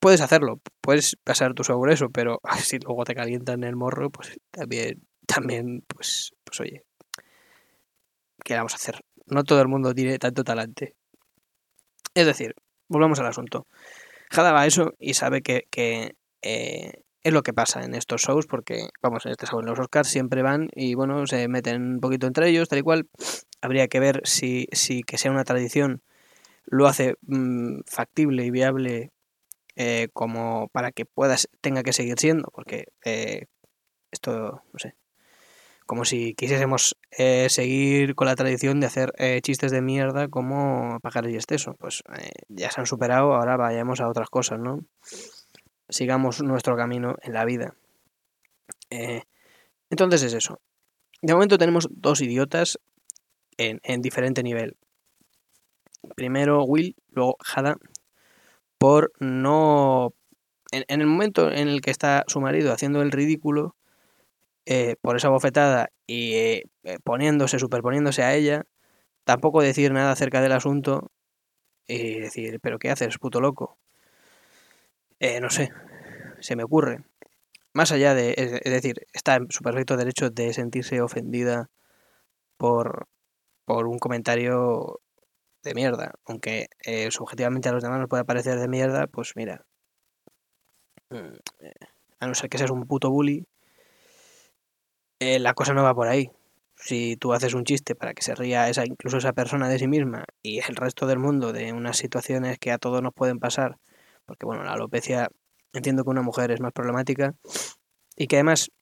Puedes 0.00 0.22
hacerlo, 0.22 0.62
puedes 0.80 1.16
pasar 1.22 1.52
tu 1.52 1.62
show 1.62 1.84
eso, 1.88 2.08
pero 2.08 2.40
si 2.64 2.78
luego 2.78 3.04
te 3.04 3.14
calientan 3.14 3.64
el 3.64 3.76
morro, 3.76 4.08
pues 4.08 4.40
también, 4.50 5.06
también, 5.26 5.84
pues, 5.86 6.32
pues 6.42 6.58
oye, 6.60 6.84
¿qué 8.42 8.54
vamos 8.54 8.72
a 8.72 8.76
hacer? 8.76 9.04
No 9.26 9.44
todo 9.44 9.60
el 9.60 9.68
mundo 9.68 9.92
tiene 9.92 10.18
tanto 10.18 10.42
talante. 10.42 10.94
Es 12.14 12.24
decir, 12.24 12.54
volvamos 12.88 13.20
al 13.20 13.26
asunto. 13.26 13.66
Jada 14.30 14.52
va 14.52 14.62
a 14.62 14.66
eso 14.66 14.94
y 14.98 15.12
sabe 15.12 15.42
que, 15.42 15.66
que 15.70 16.16
eh, 16.40 17.02
es 17.22 17.32
lo 17.34 17.42
que 17.42 17.52
pasa 17.52 17.84
en 17.84 17.94
estos 17.94 18.22
shows, 18.22 18.46
porque, 18.46 18.88
vamos, 19.02 19.26
en 19.26 19.32
este 19.32 19.44
show, 19.44 19.60
en 19.60 19.66
los 19.66 19.78
Oscars 19.78 20.08
siempre 20.08 20.40
van 20.40 20.70
y, 20.74 20.94
bueno, 20.94 21.26
se 21.26 21.46
meten 21.48 21.82
un 21.82 22.00
poquito 22.00 22.26
entre 22.26 22.48
ellos, 22.48 22.70
tal 22.70 22.78
y 22.78 22.82
cual. 22.82 23.06
Habría 23.60 23.88
que 23.88 24.00
ver 24.00 24.22
si, 24.24 24.68
si 24.72 25.02
que 25.02 25.18
sea 25.18 25.30
una 25.30 25.44
tradición 25.44 26.02
lo 26.64 26.86
hace 26.86 27.16
mmm, 27.22 27.80
factible 27.86 28.44
y 28.44 28.50
viable 28.50 29.10
eh, 29.76 30.08
como 30.12 30.68
para 30.68 30.92
que 30.92 31.04
puedas, 31.04 31.48
tenga 31.60 31.82
que 31.82 31.92
seguir 31.92 32.18
siendo, 32.18 32.48
porque 32.54 32.86
eh, 33.04 33.46
esto, 34.10 34.62
no 34.72 34.78
sé, 34.78 34.94
como 35.86 36.04
si 36.04 36.34
quisiésemos 36.34 36.96
eh, 37.10 37.48
seguir 37.50 38.14
con 38.14 38.26
la 38.26 38.36
tradición 38.36 38.78
de 38.78 38.86
hacer 38.86 39.12
eh, 39.18 39.40
chistes 39.42 39.72
de 39.72 39.82
mierda 39.82 40.28
como 40.28 41.00
pájaros 41.00 41.32
y 41.32 41.34
exceso. 41.34 41.74
Pues 41.74 42.04
ya 42.48 42.70
se 42.70 42.80
han 42.80 42.86
superado, 42.86 43.34
ahora 43.34 43.56
vayamos 43.56 44.00
a 44.00 44.08
otras 44.08 44.30
cosas, 44.30 44.60
¿no? 44.60 44.84
Sigamos 45.88 46.42
nuestro 46.42 46.76
camino 46.76 47.16
en 47.22 47.32
la 47.32 47.44
vida. 47.44 47.74
Entonces 49.90 50.22
es 50.22 50.34
eso. 50.34 50.60
De 51.22 51.32
momento 51.32 51.58
tenemos 51.58 51.88
dos 51.90 52.20
idiotas 52.20 52.78
en, 53.60 53.80
en 53.82 54.02
diferente 54.02 54.42
nivel. 54.42 54.76
Primero 56.16 56.64
Will, 56.64 56.96
luego 57.08 57.36
Hada, 57.54 57.76
por 58.78 59.12
no... 59.20 60.14
En, 60.72 60.84
en, 60.88 61.00
el 61.00 61.06
momento 61.06 61.50
en 61.50 61.68
el 61.68 61.80
que 61.80 61.90
está 61.90 62.24
su 62.28 62.40
marido 62.40 62.72
haciendo 62.72 63.02
el 63.02 63.12
ridículo, 63.12 63.76
eh, 64.66 64.96
por 65.00 65.16
esa 65.16 65.30
bofetada 65.30 65.90
y 66.06 66.34
eh, 66.34 66.64
poniéndose, 67.02 67.58
superponiéndose 67.58 68.22
a 68.22 68.34
ella, 68.34 68.66
tampoco 69.24 69.62
decir 69.62 69.92
nada 69.92 70.12
acerca 70.12 70.40
del 70.40 70.52
asunto 70.52 71.10
y 71.88 72.20
decir, 72.20 72.60
pero 72.60 72.78
¿qué 72.78 72.90
haces, 72.90 73.18
puto 73.18 73.40
loco? 73.40 73.78
Eh, 75.18 75.40
no 75.40 75.50
sé, 75.50 75.70
se 76.40 76.56
me 76.56 76.64
ocurre. 76.64 77.04
Más 77.72 77.92
allá 77.92 78.14
de, 78.14 78.34
es, 78.36 78.62
decir, 78.62 79.06
está 79.12 79.36
en 79.36 79.50
su 79.50 79.62
perfecto 79.62 79.96
derecho 79.96 80.30
de 80.30 80.52
sentirse 80.52 81.00
ofendida 81.00 81.70
por, 82.56 83.08
por 83.70 83.86
un 83.86 84.00
comentario 84.00 85.00
de 85.62 85.74
mierda, 85.74 86.14
aunque 86.24 86.66
eh, 86.82 87.08
subjetivamente 87.12 87.68
a 87.68 87.72
los 87.72 87.84
demás 87.84 88.00
nos 88.00 88.08
pueda 88.08 88.24
parecer 88.24 88.58
de 88.58 88.66
mierda, 88.66 89.06
pues 89.06 89.34
mira, 89.36 89.64
mm, 91.10 91.36
a 92.18 92.26
no 92.26 92.34
ser 92.34 92.50
que 92.50 92.58
seas 92.58 92.72
un 92.72 92.88
puto 92.88 93.10
bully, 93.10 93.46
eh, 95.20 95.38
la 95.38 95.54
cosa 95.54 95.72
no 95.72 95.84
va 95.84 95.94
por 95.94 96.08
ahí. 96.08 96.32
Si 96.74 97.16
tú 97.16 97.32
haces 97.32 97.54
un 97.54 97.62
chiste 97.62 97.94
para 97.94 98.12
que 98.12 98.22
se 98.22 98.34
ría 98.34 98.68
esa, 98.68 98.84
incluso 98.84 99.18
esa 99.18 99.34
persona 99.34 99.68
de 99.68 99.78
sí 99.78 99.86
misma 99.86 100.24
y 100.42 100.58
el 100.58 100.74
resto 100.74 101.06
del 101.06 101.20
mundo 101.20 101.52
de 101.52 101.72
unas 101.72 101.96
situaciones 101.96 102.58
que 102.58 102.72
a 102.72 102.78
todos 102.78 103.00
nos 103.02 103.14
pueden 103.14 103.38
pasar, 103.38 103.78
porque 104.26 104.46
bueno, 104.46 104.64
la 104.64 104.72
alopecia 104.72 105.28
entiendo 105.72 106.02
que 106.02 106.10
una 106.10 106.22
mujer 106.22 106.50
es 106.50 106.60
más 106.60 106.72
problemática 106.72 107.36
y 108.16 108.26
que 108.26 108.34
además 108.34 108.72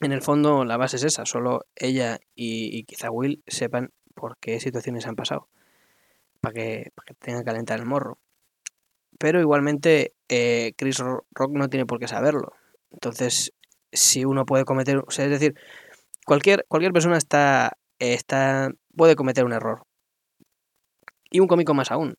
en 0.00 0.12
el 0.12 0.22
fondo 0.22 0.64
la 0.64 0.76
base 0.76 0.96
es 0.96 1.04
esa, 1.04 1.26
solo 1.26 1.66
ella 1.76 2.18
y, 2.34 2.76
y 2.76 2.84
quizá 2.84 3.10
Will 3.10 3.42
sepan 3.46 3.90
por 4.14 4.36
qué 4.38 4.60
situaciones 4.60 5.06
han 5.06 5.16
pasado, 5.16 5.48
para 6.40 6.54
que, 6.54 6.92
tengan 7.20 7.42
que 7.42 7.46
calentar 7.46 7.78
el 7.78 7.86
morro. 7.86 8.18
Pero 9.18 9.40
igualmente 9.40 10.14
eh, 10.28 10.74
Chris 10.76 10.98
Rock 10.98 11.52
no 11.52 11.68
tiene 11.68 11.86
por 11.86 11.98
qué 11.98 12.06
saberlo. 12.08 12.52
Entonces 12.92 13.52
si 13.92 14.24
uno 14.24 14.44
puede 14.44 14.64
cometer, 14.64 14.98
o 14.98 15.10
sea, 15.10 15.24
es 15.24 15.30
decir, 15.30 15.54
cualquier, 16.26 16.64
cualquier 16.68 16.92
persona 16.92 17.16
está, 17.16 17.78
está, 17.98 18.70
puede 18.96 19.16
cometer 19.16 19.44
un 19.44 19.52
error. 19.52 19.82
Y 21.30 21.40
un 21.40 21.48
cómico 21.48 21.74
más 21.74 21.90
aún. 21.90 22.16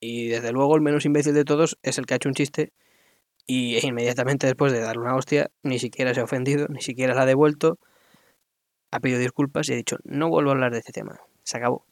Y 0.00 0.28
desde 0.28 0.52
luego 0.52 0.74
el 0.76 0.82
menos 0.82 1.04
imbécil 1.04 1.34
de 1.34 1.44
todos 1.44 1.78
es 1.82 1.98
el 1.98 2.06
que 2.06 2.14
ha 2.14 2.16
hecho 2.16 2.28
un 2.28 2.34
chiste 2.34 2.72
y 3.46 3.78
inmediatamente 3.86 4.46
después 4.46 4.72
de 4.72 4.80
darle 4.80 5.02
una 5.02 5.16
hostia, 5.16 5.50
ni 5.62 5.78
siquiera 5.78 6.14
se 6.14 6.20
ha 6.20 6.24
ofendido, 6.24 6.66
ni 6.68 6.82
siquiera 6.82 7.14
la 7.14 7.22
ha 7.22 7.26
devuelto, 7.26 7.78
ha 8.90 9.00
pedido 9.00 9.20
disculpas 9.20 9.68
y 9.68 9.72
ha 9.74 9.76
dicho, 9.76 9.96
no 10.04 10.28
vuelvo 10.28 10.50
a 10.50 10.54
hablar 10.54 10.72
de 10.72 10.78
este 10.78 10.92
tema. 10.92 11.20
Se 11.44 11.58
acabó. 11.58 11.84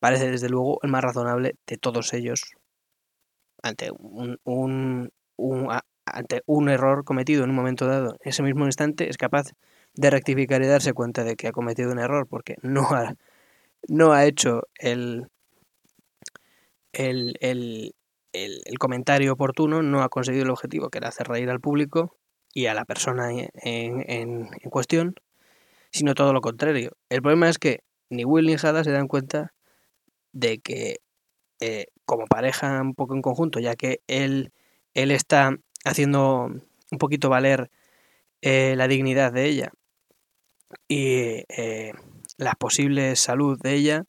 Parece 0.00 0.30
desde 0.30 0.48
luego 0.48 0.78
el 0.82 0.90
más 0.90 1.02
razonable 1.02 1.56
de 1.66 1.76
todos 1.76 2.12
ellos 2.14 2.52
ante 3.62 3.90
un, 3.90 4.38
un, 4.44 5.10
un, 5.36 5.68
ante 6.06 6.42
un 6.46 6.68
error 6.68 7.04
cometido 7.04 7.44
en 7.44 7.50
un 7.50 7.56
momento 7.56 7.86
dado, 7.86 8.14
en 8.20 8.28
ese 8.28 8.42
mismo 8.42 8.64
instante, 8.66 9.08
es 9.08 9.16
capaz 9.16 9.52
de 9.94 10.10
rectificar 10.10 10.62
y 10.62 10.66
darse 10.66 10.92
cuenta 10.92 11.24
de 11.24 11.36
que 11.36 11.48
ha 11.48 11.52
cometido 11.52 11.90
un 11.90 11.98
error 11.98 12.26
porque 12.28 12.56
no 12.62 12.82
ha, 12.90 13.14
no 13.88 14.12
ha 14.12 14.24
hecho 14.26 14.62
el, 14.78 15.28
el, 16.92 17.36
el, 17.40 17.94
el, 18.32 18.62
comentario 18.78 19.32
oportuno, 19.32 19.82
no 19.82 20.02
ha 20.02 20.08
conseguido 20.08 20.44
el 20.44 20.50
objetivo 20.50 20.90
que 20.90 20.98
era 20.98 21.08
hacer 21.08 21.28
reír 21.28 21.50
al 21.50 21.60
público 21.60 22.16
y 22.52 22.66
a 22.66 22.74
la 22.74 22.84
persona 22.84 23.30
en, 23.32 24.48
cuestión, 24.70 25.14
sino 25.90 26.14
todo 26.14 26.32
lo 26.32 26.40
contrario. 26.40 26.96
El 27.08 27.22
problema 27.22 27.48
es 27.48 27.58
que 27.58 27.80
ni 28.10 28.24
Will 28.24 28.46
ni 28.46 28.54
Hada 28.54 28.84
se 28.84 28.90
dan 28.90 29.08
cuenta 29.08 29.54
de 30.32 30.58
que 30.58 31.00
eh, 31.60 31.86
como 32.04 32.26
pareja 32.26 32.80
un 32.80 32.94
poco 32.94 33.14
en 33.14 33.22
conjunto, 33.22 33.60
ya 33.60 33.76
que 33.76 34.00
él, 34.06 34.52
él 34.94 35.10
está 35.10 35.56
haciendo 35.84 36.50
un 36.90 36.98
poquito 36.98 37.28
valer 37.28 37.70
eh, 38.42 38.74
la 38.76 38.88
dignidad 38.88 39.32
de 39.32 39.46
ella 39.46 39.72
y 40.86 41.44
eh, 41.48 41.92
la 42.36 42.52
posible 42.52 43.16
salud 43.16 43.58
de 43.60 43.74
ella, 43.74 44.04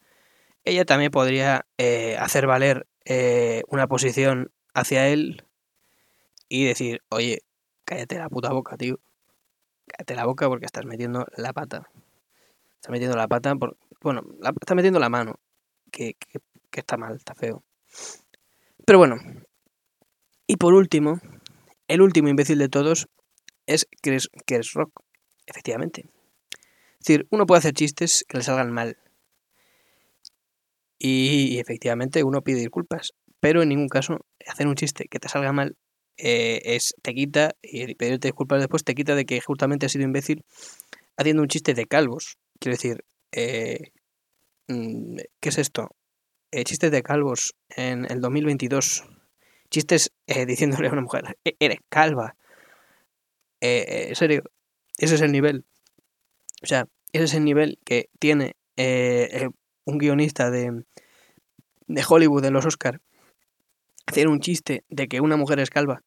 ella 0.65 0.85
también 0.85 1.11
podría 1.11 1.65
eh, 1.77 2.15
hacer 2.19 2.47
valer 2.47 2.87
eh, 3.05 3.63
una 3.67 3.87
posición 3.87 4.51
hacia 4.73 5.07
él 5.07 5.45
y 6.47 6.65
decir, 6.65 7.01
oye, 7.09 7.43
cállate 7.85 8.17
la 8.17 8.29
puta 8.29 8.51
boca, 8.51 8.77
tío. 8.77 8.99
Cállate 9.87 10.15
la 10.15 10.25
boca 10.25 10.47
porque 10.47 10.65
estás 10.65 10.85
metiendo 10.85 11.25
la 11.35 11.53
pata. 11.53 11.89
Estás 12.75 12.91
metiendo 12.91 13.17
la 13.17 13.27
pata, 13.27 13.55
por, 13.55 13.77
bueno, 14.01 14.21
la, 14.39 14.49
estás 14.49 14.75
metiendo 14.75 14.99
la 14.99 15.09
mano, 15.09 15.39
que, 15.91 16.15
que, 16.15 16.79
está 16.79 16.97
mal, 16.97 17.15
está 17.15 17.35
feo. 17.35 17.63
Pero 18.85 18.99
bueno, 18.99 19.17
y 20.47 20.55
por 20.55 20.73
último, 20.73 21.19
el 21.87 22.01
último 22.01 22.29
imbécil 22.29 22.57
de 22.57 22.69
todos 22.69 23.09
es 23.65 23.87
Chris, 24.01 24.29
Chris 24.45 24.73
Rock, 24.73 25.01
efectivamente. 25.45 26.09
Es 26.99 27.05
decir, 27.05 27.27
uno 27.31 27.45
puede 27.45 27.59
hacer 27.59 27.73
chistes 27.73 28.25
que 28.27 28.37
le 28.37 28.43
salgan 28.43 28.71
mal. 28.71 28.97
Y, 30.99 31.57
efectivamente 31.59 32.23
uno 32.23 32.41
pide 32.41 32.59
disculpas. 32.59 33.13
Pero 33.39 33.63
en 33.63 33.69
ningún 33.69 33.87
caso 33.87 34.19
hacer 34.47 34.67
un 34.67 34.75
chiste 34.75 35.05
que 35.09 35.19
te 35.19 35.29
salga 35.29 35.53
mal 35.53 35.77
eh, 36.17 36.61
es 36.65 36.93
te 37.01 37.13
quita, 37.13 37.55
y 37.61 37.95
pedirte 37.95 38.27
disculpas 38.27 38.59
después 38.59 38.83
te 38.83 38.93
quita 38.93 39.15
de 39.15 39.25
que 39.25 39.39
justamente 39.39 39.85
has 39.85 39.93
sido 39.93 40.03
imbécil 40.03 40.43
haciendo 41.17 41.41
un 41.41 41.47
chiste 41.47 41.73
de 41.73 41.85
calvos. 41.85 42.37
Quiero 42.59 42.75
decir, 42.75 43.05
eh, 43.31 43.91
mm, 44.67 45.17
¿qué 45.39 45.49
es 45.49 45.57
esto? 45.57 45.89
Eh, 46.51 46.65
chistes 46.65 46.91
de 46.91 47.03
calvos 47.03 47.55
en 47.69 48.05
el 48.11 48.19
2022 48.21 49.05
chistes 49.69 50.11
eh, 50.27 50.45
diciéndole 50.45 50.87
a 50.89 50.91
una 50.91 51.01
mujer, 51.01 51.37
e-, 51.45 51.55
eres 51.59 51.79
calva. 51.89 52.35
En 53.61 54.15
serio, 54.15 54.43
ese 54.97 55.15
es 55.15 55.21
el 55.21 55.31
nivel. 55.31 55.65
O 56.63 56.65
sea, 56.65 56.87
ese 57.11 57.25
es 57.25 57.33
el 57.33 57.43
nivel 57.43 57.77
que 57.83 58.09
tiene 58.19 58.55
un 59.89 59.97
guionista 59.97 60.49
de, 60.51 60.83
de 61.87 62.05
Hollywood 62.07 62.45
en 62.45 62.53
los 62.53 62.65
Oscar. 62.65 63.01
Hacer 64.05 64.27
un 64.27 64.39
chiste 64.39 64.83
de 64.89 65.07
que 65.07 65.21
una 65.21 65.37
mujer 65.37 65.59
es 65.59 65.69
calva. 65.69 66.03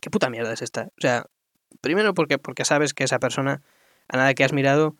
¿Qué 0.00 0.10
puta 0.10 0.30
mierda 0.30 0.52
es 0.52 0.62
esta? 0.62 0.88
O 0.96 1.00
sea, 1.00 1.26
Primero 1.80 2.14
porque, 2.14 2.38
porque 2.38 2.64
sabes 2.64 2.94
que 2.94 3.04
esa 3.04 3.18
persona, 3.18 3.62
a 4.08 4.16
nada 4.16 4.34
que 4.34 4.44
has 4.44 4.52
mirado, 4.52 4.96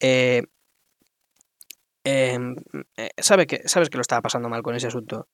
eh, 0.00 0.42
em, 2.04 2.56
eh, 2.96 3.10
sabe 3.18 3.46
que, 3.46 3.68
sabes 3.68 3.90
que 3.90 3.96
lo 3.96 4.02
estaba 4.02 4.22
pasando 4.22 4.48
mal 4.48 4.62
con 4.62 4.74
ese 4.74 4.88
asunto. 4.88 5.28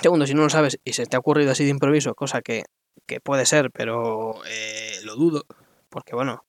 Segundo, 0.00 0.26
si 0.26 0.34
no 0.34 0.42
lo 0.42 0.50
sabes 0.50 0.80
y 0.84 0.92
se 0.94 1.06
te 1.06 1.16
ha 1.16 1.20
ocurrido 1.20 1.52
así 1.52 1.64
de 1.64 1.70
improviso, 1.70 2.14
cosa 2.14 2.42
que, 2.42 2.64
que 3.06 3.20
puede 3.20 3.46
ser, 3.46 3.70
pero 3.70 4.44
eh, 4.46 4.98
lo 5.04 5.14
dudo, 5.14 5.44
porque 5.88 6.16
bueno, 6.16 6.44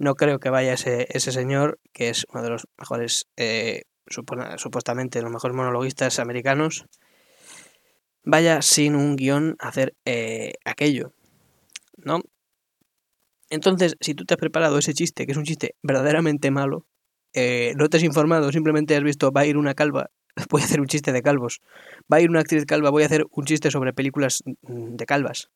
no 0.00 0.14
creo 0.14 0.40
que 0.40 0.48
vaya 0.48 0.72
ese, 0.72 1.06
ese 1.10 1.30
señor, 1.30 1.78
que 1.92 2.08
es 2.08 2.24
uno 2.32 2.42
de 2.42 2.48
los 2.48 2.66
mejores, 2.78 3.26
eh, 3.36 3.82
supuestamente 4.06 5.20
los 5.20 5.30
mejores 5.30 5.54
monologuistas 5.54 6.18
americanos, 6.18 6.86
vaya 8.24 8.62
sin 8.62 8.96
un 8.96 9.14
guion 9.16 9.56
a 9.60 9.68
hacer 9.68 9.94
eh, 10.06 10.54
aquello, 10.64 11.12
¿no? 11.98 12.22
Entonces, 13.50 13.96
si 14.00 14.14
tú 14.14 14.24
te 14.24 14.34
has 14.34 14.38
preparado 14.38 14.78
ese 14.78 14.94
chiste, 14.94 15.26
que 15.26 15.32
es 15.32 15.38
un 15.38 15.44
chiste 15.44 15.74
verdaderamente 15.82 16.50
malo, 16.50 16.86
no 17.76 17.88
te 17.88 17.96
has 17.98 18.02
informado, 18.02 18.50
simplemente 18.52 18.96
has 18.96 19.02
visto 19.02 19.32
va 19.32 19.42
a 19.42 19.46
ir 19.46 19.58
una 19.58 19.74
calva 19.74 20.10
voy 20.50 20.62
a 20.62 20.64
hacer 20.64 20.80
un 20.80 20.86
chiste 20.86 21.12
de 21.12 21.22
calvos. 21.22 21.60
Va 22.12 22.18
a 22.18 22.20
ir 22.20 22.30
una 22.30 22.40
actriz 22.40 22.64
calva, 22.64 22.90
voy 22.90 23.02
a 23.02 23.06
hacer 23.06 23.26
un 23.30 23.44
chiste 23.44 23.70
sobre 23.70 23.92
películas 23.92 24.42
mm, 24.62 24.96
de 24.96 25.06
calvas. 25.06 25.50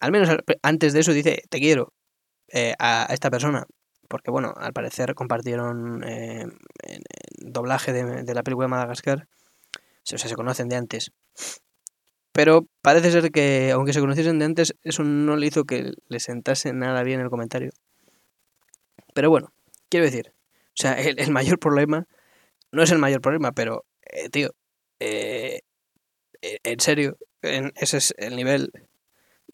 Al 0.00 0.12
menos 0.12 0.28
antes 0.62 0.92
de 0.92 1.00
eso 1.00 1.12
dice, 1.12 1.42
te 1.48 1.58
quiero 1.58 1.94
eh, 2.52 2.74
a 2.78 3.06
esta 3.10 3.30
persona. 3.30 3.66
Porque 4.08 4.30
bueno, 4.30 4.54
al 4.56 4.72
parecer 4.72 5.14
compartieron 5.14 6.04
eh, 6.04 6.46
doblaje 7.38 7.92
de, 7.92 8.34
la 8.34 8.42
película 8.42 8.66
de 8.66 8.70
Madagascar. 8.70 9.28
O 9.74 9.78
sea, 10.02 10.18
se 10.18 10.34
conocen 10.36 10.68
de 10.68 10.76
antes. 10.76 11.12
Pero 12.32 12.66
parece 12.82 13.10
ser 13.10 13.30
que, 13.32 13.72
aunque 13.72 13.92
se 13.92 14.00
conociesen 14.00 14.38
de 14.38 14.44
antes, 14.44 14.74
eso 14.82 15.02
no 15.02 15.36
le 15.36 15.46
hizo 15.46 15.64
que 15.64 15.92
le 16.08 16.20
sentase 16.20 16.72
nada 16.72 17.02
bien 17.02 17.20
el 17.20 17.30
comentario. 17.30 17.72
Pero 19.14 19.30
bueno, 19.30 19.52
quiero 19.88 20.04
decir, 20.04 20.32
o 20.68 20.74
sea, 20.74 20.92
el 21.00 21.30
mayor 21.30 21.58
problema 21.58 22.06
no 22.76 22.82
es 22.82 22.90
el 22.90 22.98
mayor 22.98 23.20
problema, 23.20 23.52
pero, 23.52 23.84
eh, 24.02 24.28
tío, 24.28 24.50
eh, 25.00 25.60
en 26.42 26.80
serio, 26.80 27.16
ese 27.40 27.96
es 27.96 28.14
el 28.18 28.36
nivel 28.36 28.70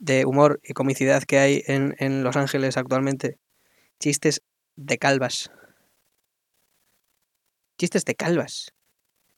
de 0.02 0.25
humor 0.26 0.61
y 0.64 0.73
comicidad 0.73 1.23
que 1.23 1.38
hay 1.38 1.62
en, 1.68 1.94
en 1.99 2.25
Los 2.25 2.37
Ángeles 2.37 2.76
actualmente. 2.76 3.38
Chistes 4.00 4.42
de 4.75 4.99
calvas. 4.99 5.52
Chistes 7.78 8.04
de 8.04 8.16
calvas. 8.16 8.73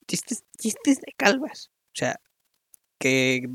Chistes, 0.09 0.42
chistes 0.59 1.02
de 1.02 1.12
calvas. 1.16 1.71
O 1.88 1.97
sea, 1.97 2.18
que... 2.99 3.50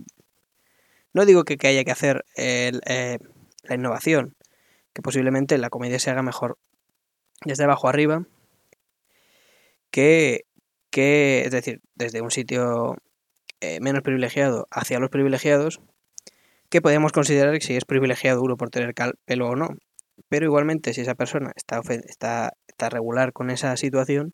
No 1.11 1.25
digo 1.25 1.45
que, 1.45 1.57
haya 1.67 1.83
que 1.83 1.91
hacer 1.91 2.23
la 2.35 3.75
innovación, 3.75 4.35
que 4.93 5.01
posiblemente 5.01 5.57
la 5.57 5.71
comedia 5.71 5.97
se 5.97 6.11
haga 6.11 6.21
mejor 6.21 6.59
desde 7.43 7.63
abajo 7.63 7.89
arriba, 7.89 8.27
que, 9.89 10.45
que 10.91 11.41
es 11.45 11.51
decir, 11.51 11.81
desde 11.95 12.21
un 12.21 12.29
sitio 12.29 12.97
eh, 13.61 13.79
menos 13.81 14.03
privilegiado 14.03 14.67
hacia 14.69 14.99
los 14.99 15.09
privilegiados, 15.09 15.81
que 16.69 16.81
podemos 16.81 17.11
considerar 17.11 17.61
si 17.61 17.75
es 17.75 17.85
privilegiado 17.85 18.41
uno 18.41 18.57
por 18.57 18.69
tener 18.69 18.93
pelo 19.25 19.49
o 19.49 19.55
no. 19.55 19.69
Pero 20.29 20.45
igualmente, 20.45 20.93
si 20.93 21.01
esa 21.01 21.15
persona 21.15 21.51
está, 21.55 21.81
está, 22.07 22.89
regular 22.89 23.33
con 23.33 23.49
esa 23.49 23.75
situación 23.77 24.33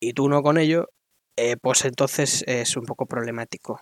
y 0.00 0.12
tú 0.14 0.28
no 0.28 0.42
con 0.42 0.58
ello, 0.58 0.88
eh, 1.36 1.56
pues 1.60 1.84
entonces 1.84 2.44
es 2.46 2.76
un 2.76 2.84
poco 2.84 3.06
problemático. 3.06 3.80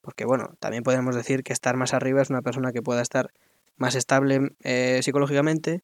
Porque 0.00 0.24
bueno, 0.24 0.54
también 0.60 0.82
podemos 0.82 1.14
decir 1.14 1.42
que 1.44 1.52
estar 1.52 1.76
más 1.76 1.94
arriba 1.94 2.22
es 2.22 2.30
una 2.30 2.42
persona 2.42 2.72
que 2.72 2.82
pueda 2.82 3.02
estar 3.02 3.32
más 3.76 3.94
estable 3.94 4.50
eh, 4.64 5.00
psicológicamente 5.02 5.82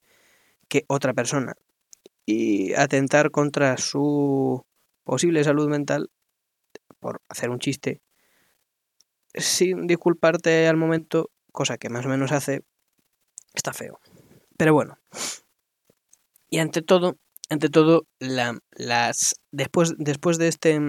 que 0.69 0.85
otra 0.89 1.15
persona 1.15 1.55
y 2.27 2.75
atentar 2.75 3.31
contra 3.31 3.79
su 3.79 4.67
posible 5.05 5.45
salud 5.45 5.69
mental 5.69 6.11
por 7.01 7.23
hacer 7.29 7.51
un 7.51 7.59
chiste 7.59 8.03
sin 9.35 9.87
disculparte 9.87 10.67
al 10.69 10.77
momento, 10.77 11.31
cosa 11.53 11.79
que 11.79 11.89
más 11.89 12.07
o 12.07 12.09
menos 12.09 12.33
hace, 12.33 12.63
está 13.55 13.73
feo. 13.73 14.01
Pero 14.57 14.75
bueno. 14.75 14.99
Y 16.51 16.59
ante 16.59 16.83
todo, 16.83 17.17
ante 17.51 17.69
todo, 17.69 18.07
las 18.19 19.35
después, 19.51 19.95
después 19.99 20.39
de 20.39 20.49
este 20.49 20.81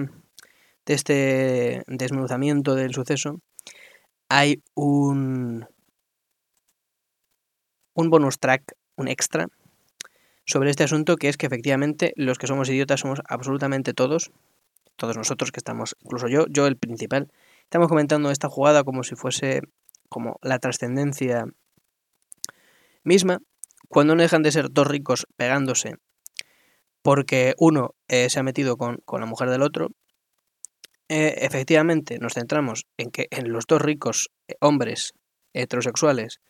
de 0.86 0.94
este 0.94 1.82
desmenuzamiento 1.86 2.74
del 2.74 2.94
suceso, 2.94 3.40
hay 4.28 4.62
un 4.74 5.66
un 7.94 8.10
bonus 8.10 8.38
track, 8.38 8.76
un 8.96 9.08
extra, 9.08 9.48
sobre 10.46 10.70
este 10.70 10.84
asunto, 10.84 11.16
que 11.16 11.28
es 11.28 11.36
que 11.36 11.46
efectivamente 11.46 12.12
los 12.16 12.38
que 12.38 12.46
somos 12.46 12.68
idiotas 12.68 13.00
somos 13.00 13.20
absolutamente 13.28 13.94
todos, 13.94 14.30
todos 14.96 15.16
nosotros 15.16 15.52
que 15.52 15.60
estamos, 15.60 15.96
incluso 16.00 16.28
yo, 16.28 16.46
yo 16.48 16.66
el 16.66 16.76
principal, 16.76 17.30
estamos 17.70 17.86
comentando 17.86 18.32
esta 18.32 18.48
jugada 18.48 18.82
como 18.82 19.04
si 19.04 19.14
fuese 19.14 19.60
como 20.08 20.40
la 20.42 20.58
trascendencia 20.58 21.44
misma, 23.04 23.38
cuando 23.88 24.16
no 24.16 24.22
dejan 24.22 24.42
de 24.42 24.50
ser 24.50 24.72
dos 24.72 24.88
ricos 24.88 25.28
pegándose 25.36 25.94
porque 27.00 27.54
uno 27.58 27.94
eh, 28.08 28.28
se 28.28 28.40
ha 28.40 28.42
metido 28.42 28.76
con, 28.76 28.98
la 29.08 29.26
mujer 29.26 29.50
del 29.50 29.62
otro, 29.62 29.90
eh, 31.08 31.36
efectivamente 31.42 32.18
nos 32.18 32.34
centramos 32.34 32.86
en 32.98 33.12
que 33.12 33.28
en 33.30 33.52
los 33.52 33.68
dos 33.68 33.80
ricos 33.80 34.32
eh, 34.48 34.56
hombres 34.60 35.12
heterosexuales 35.52 36.40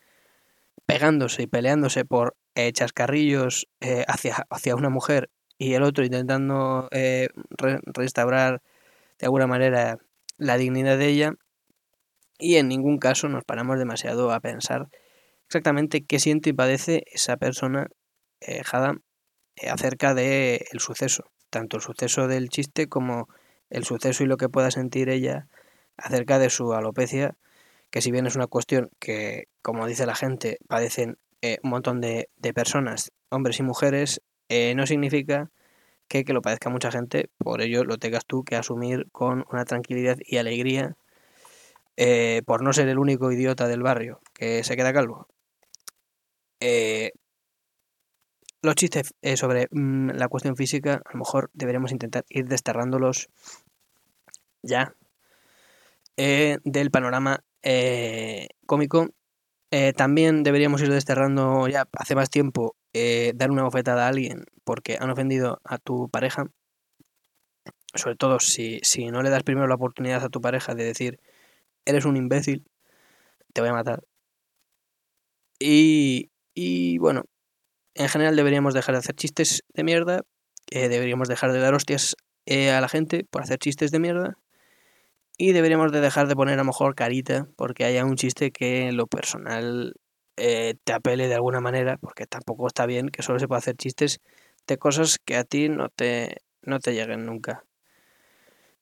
pegándose 0.87 1.43
y 1.43 1.47
peleándose 1.47 2.03
por 2.03 2.35
chascarrillos 2.73 3.67
hacia, 4.07 4.47
hacia 4.49 4.75
una 4.75 4.89
mujer 4.89 5.29
y 5.59 5.75
el 5.75 5.83
otro 5.83 6.03
intentando 6.03 6.89
restaurar 7.93 8.63
de 9.19 9.25
alguna 9.27 9.47
manera 9.47 9.99
la 10.41 10.57
dignidad 10.57 10.97
de 10.97 11.07
ella 11.07 11.33
y 12.39 12.55
en 12.55 12.67
ningún 12.67 12.97
caso 12.97 13.29
nos 13.29 13.43
paramos 13.43 13.77
demasiado 13.77 14.31
a 14.31 14.39
pensar 14.39 14.87
exactamente 15.45 16.03
qué 16.03 16.17
siente 16.17 16.49
y 16.49 16.53
padece 16.53 17.03
esa 17.11 17.37
persona 17.37 17.87
Jada 18.63 18.95
acerca 19.69 20.15
del 20.15 20.65
el 20.71 20.79
suceso, 20.79 21.25
tanto 21.51 21.77
el 21.77 21.83
suceso 21.83 22.27
del 22.27 22.49
chiste 22.49 22.87
como 22.87 23.27
el 23.69 23.83
suceso 23.85 24.23
y 24.23 24.27
lo 24.27 24.37
que 24.37 24.49
pueda 24.49 24.71
sentir 24.71 25.09
ella 25.09 25.47
acerca 25.95 26.39
de 26.39 26.49
su 26.49 26.73
alopecia, 26.73 27.37
que 27.91 28.01
si 28.01 28.09
bien 28.09 28.25
es 28.25 28.35
una 28.35 28.47
cuestión 28.47 28.89
que, 28.99 29.47
como 29.61 29.85
dice 29.85 30.07
la 30.07 30.15
gente, 30.15 30.57
padecen 30.67 31.19
eh, 31.43 31.59
un 31.61 31.69
montón 31.69 32.01
de, 32.01 32.29
personas, 32.55 33.11
hombres 33.29 33.59
y 33.59 33.63
mujeres, 33.63 34.23
eh, 34.49 34.73
no 34.73 34.87
significa 34.87 35.51
que, 36.11 36.25
que 36.25 36.33
lo 36.33 36.41
padezca 36.41 36.69
mucha 36.69 36.91
gente, 36.91 37.29
por 37.37 37.61
ello 37.61 37.83
lo 37.85 37.97
tengas 37.97 38.25
tú 38.25 38.43
que 38.43 38.57
asumir 38.57 39.07
con 39.11 39.45
una 39.51 39.63
tranquilidad 39.65 40.17
y 40.19 40.37
alegría 40.37 40.97
eh, 41.95 42.41
por 42.45 42.61
no 42.63 42.73
ser 42.73 42.89
el 42.89 42.99
único 42.99 43.31
idiota 43.31 43.67
del 43.67 43.81
barrio 43.81 44.19
que 44.33 44.63
se 44.63 44.75
queda 44.75 44.93
calvo. 44.93 45.27
los 48.61 48.75
chistes 48.75 49.15
sobre 49.35 49.67
mm, 49.71 50.11
la 50.11 50.27
cuestión 50.27 50.55
física, 50.55 51.01
a 51.05 51.13
lo 51.13 51.19
mejor 51.19 51.49
deberíamos 51.53 51.91
intentar 51.91 52.25
ir 52.29 52.47
desterrándolos 52.47 53.29
ya 54.61 54.93
del 56.17 56.91
panorama 56.91 57.43
cómico 58.67 59.09
eh, 59.73 59.93
también 59.93 60.43
deberíamos 60.43 60.81
ir 60.81 60.91
desterrando 60.91 61.65
ya 61.69 61.87
hace 61.97 62.13
más 62.13 62.29
tiempo 62.29 62.75
eh, 62.93 63.33
dar 63.35 63.51
una 63.51 63.63
bofetada 63.63 64.05
a 64.05 64.09
alguien 64.09 64.45
porque 64.63 64.97
han 64.99 65.09
ofendido 65.09 65.59
a 65.63 65.77
tu 65.77 66.09
pareja. 66.09 66.47
Sobre 67.93 68.15
todo 68.15 68.39
si, 68.39 68.79
si 68.83 69.07
no 69.07 69.21
le 69.21 69.29
das 69.29 69.43
primero 69.43 69.67
la 69.67 69.75
oportunidad 69.75 70.23
a 70.23 70.29
tu 70.29 70.41
pareja 70.41 70.75
de 70.75 70.85
decir, 70.85 71.19
eres 71.85 72.05
un 72.05 72.17
imbécil, 72.17 72.65
te 73.53 73.61
voy 73.61 73.69
a 73.69 73.73
matar. 73.73 74.03
Y, 75.59 76.31
y 76.53 76.97
bueno, 76.97 77.25
en 77.95 78.09
general 78.09 78.35
deberíamos 78.35 78.73
dejar 78.73 78.95
de 78.95 78.99
hacer 78.99 79.15
chistes 79.15 79.63
de 79.73 79.83
mierda, 79.83 80.21
eh, 80.71 80.89
deberíamos 80.89 81.27
dejar 81.27 81.51
de 81.51 81.59
dar 81.59 81.73
hostias 81.73 82.15
a 82.47 82.81
la 82.81 82.89
gente 82.89 83.25
por 83.29 83.43
hacer 83.43 83.59
chistes 83.59 83.91
de 83.91 83.99
mierda 83.99 84.37
y 85.37 85.53
deberíamos 85.53 85.91
de 85.91 86.01
dejar 86.01 86.27
de 86.27 86.35
poner 86.35 86.55
a 86.55 86.57
lo 86.57 86.65
mejor 86.65 86.95
carita 86.95 87.47
porque 87.55 87.85
haya 87.85 88.05
un 88.05 88.15
chiste 88.15 88.51
que 88.51 88.87
en 88.87 88.97
lo 88.97 89.07
personal 89.07 89.95
eh, 90.37 90.75
te 90.83 90.93
apele 90.93 91.27
de 91.27 91.35
alguna 91.35 91.59
manera, 91.59 91.97
porque 91.97 92.25
tampoco 92.25 92.67
está 92.67 92.85
bien 92.85 93.09
que 93.09 93.21
solo 93.21 93.39
se 93.39 93.47
pueda 93.47 93.59
hacer 93.59 93.75
chistes 93.75 94.19
de 94.67 94.77
cosas 94.77 95.19
que 95.19 95.35
a 95.35 95.43
ti 95.43 95.69
no 95.69 95.89
te, 95.89 96.37
no 96.61 96.79
te 96.79 96.93
lleguen 96.93 97.25
nunca. 97.25 97.63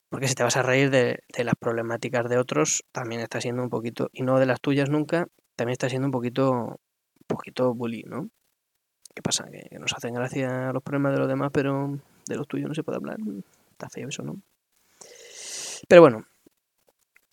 Porque 0.10 0.28
si 0.28 0.36
te 0.36 0.44
vas 0.44 0.58
a 0.58 0.64
reír 0.64 0.90
de, 0.90 1.20
las 1.38 1.56
problemáticas 1.56 2.28
de 2.30 2.38
otros, 2.38 2.84
también 2.92 3.22
está 3.22 3.42
siendo 3.42 3.62
un 3.62 3.70
poquito, 3.70 4.10
y 4.12 4.24
no 4.24 4.40
de 4.40 4.46
las 4.46 4.60
tuyas 4.60 4.90
nunca, 4.90 5.28
también 5.56 5.74
está 5.74 5.90
siendo 5.90 6.08
un 6.08 6.12
poquito, 6.12 6.80
poquito 7.28 7.74
bully, 7.74 8.04
¿no? 8.04 8.30
¿Qué 9.14 9.22
pasa? 9.22 9.46
Que, 9.52 9.68
que 9.70 9.80
nos 9.80 9.94
hacen 9.94 10.14
gracia 10.14 10.72
los 10.74 10.84
problemas 10.84 11.14
de 11.14 11.20
los 11.20 11.28
demás, 11.28 11.52
pero 11.54 12.00
de 12.28 12.36
los 12.36 12.48
tuyos 12.48 12.70
no 12.70 12.76
se 12.76 12.84
puede 12.84 12.98
hablar. 12.98 13.18
Está 13.72 13.90
feo 13.90 14.10
eso, 14.10 14.24
¿no? 14.24 14.42
Pero 15.88 16.02
bueno, 16.02 16.26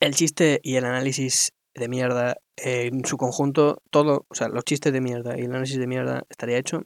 el 0.01 0.15
chiste 0.15 0.61
y 0.63 0.77
el 0.77 0.85
análisis 0.85 1.53
de 1.77 1.89
mierda 1.89 2.37
en 2.57 3.05
su 3.05 3.17
conjunto, 3.17 3.83
todo, 3.91 4.27
o 4.29 4.35
sea, 4.35 4.49
los 4.49 4.65
chistes 4.65 4.93
de 4.93 5.01
mierda 5.01 5.39
y 5.39 5.43
el 5.43 5.51
análisis 5.51 5.79
de 5.79 5.87
mierda 5.87 6.25
estaría 6.31 6.59
hecho. 6.59 6.83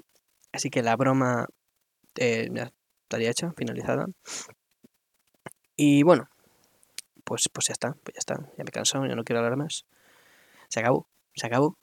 Así 0.53 0.69
que 0.69 0.83
la 0.83 0.97
broma 0.97 1.47
eh, 2.17 2.51
estaría 3.05 3.31
hecha, 3.31 3.53
finalizada. 3.57 4.07
Y 5.77 6.03
bueno, 6.03 6.29
pues, 7.25 7.49
pues 7.53 7.69
ya 7.69 7.73
está, 7.73 7.95
pues 8.03 8.15
ya 8.15 8.19
está, 8.19 8.35
ya 8.59 8.65
me 8.65 8.71
he 8.75 9.09
ya 9.09 9.15
no 9.15 9.25
quiero 9.25 9.39
hablar 9.39 9.57
más. 9.57 9.87
Se 10.69 10.81
acabó, 10.81 11.07
se 11.35 11.47
acabó. 11.47 11.77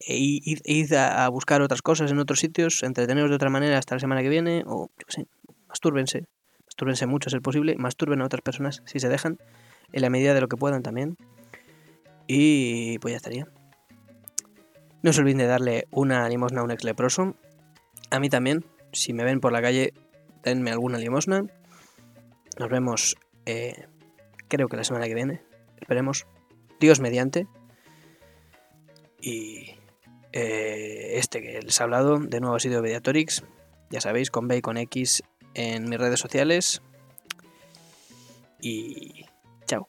E 0.00 0.16
id, 0.16 0.92
a, 0.92 1.24
a 1.24 1.28
buscar 1.28 1.60
otras 1.60 1.82
cosas 1.82 2.12
en 2.12 2.20
otros 2.20 2.38
sitios, 2.38 2.84
entreteneros 2.84 3.30
de 3.30 3.36
otra 3.36 3.50
manera 3.50 3.78
hasta 3.78 3.96
la 3.96 4.00
semana 4.00 4.22
que 4.22 4.28
viene, 4.28 4.62
o 4.64 4.90
yo 4.96 5.06
qué 5.06 5.12
sé, 5.12 5.26
mastúrbense, 5.66 6.26
mastúrbense 6.66 7.06
mucho 7.06 7.30
si 7.30 7.36
es 7.36 7.42
posible, 7.42 7.74
masturben 7.76 8.22
a 8.22 8.26
otras 8.26 8.42
personas 8.42 8.82
si 8.86 9.00
se 9.00 9.08
dejan, 9.08 9.38
en 9.92 10.02
la 10.02 10.10
medida 10.10 10.34
de 10.34 10.40
lo 10.40 10.46
que 10.46 10.56
puedan 10.56 10.84
también. 10.84 11.16
Y 12.28 12.98
pues 12.98 13.12
ya 13.12 13.16
estaría. 13.16 13.48
No 15.02 15.12
se 15.12 15.20
olviden 15.20 15.38
de 15.38 15.46
darle 15.46 15.88
una 15.90 16.28
limosna 16.28 16.60
a 16.60 16.64
un 16.64 16.70
ex 16.70 16.84
leproso. 16.84 17.34
A 18.10 18.20
mí 18.20 18.28
también. 18.28 18.64
Si 18.92 19.12
me 19.12 19.24
ven 19.24 19.40
por 19.40 19.52
la 19.52 19.62
calle, 19.62 19.94
denme 20.44 20.70
alguna 20.70 20.98
limosna. 20.98 21.44
Nos 22.58 22.68
vemos, 22.70 23.16
eh, 23.46 23.86
creo 24.48 24.68
que 24.68 24.76
la 24.76 24.84
semana 24.84 25.06
que 25.06 25.14
viene. 25.14 25.42
Esperemos. 25.80 26.26
Dios 26.78 27.00
mediante. 27.00 27.46
Y 29.20 29.74
eh, 30.32 31.12
este 31.14 31.40
que 31.40 31.62
les 31.62 31.80
he 31.80 31.82
hablado, 31.82 32.18
de 32.18 32.40
nuevo 32.40 32.56
ha 32.56 32.60
sido 32.60 32.82
Mediatorix. 32.82 33.44
Ya 33.90 34.00
sabéis, 34.00 34.30
con 34.30 34.48
B 34.48 34.58
y 34.58 34.60
con 34.60 34.76
X 34.76 35.22
en 35.54 35.88
mis 35.88 35.98
redes 35.98 36.20
sociales. 36.20 36.82
Y 38.60 39.24
chao. 39.66 39.88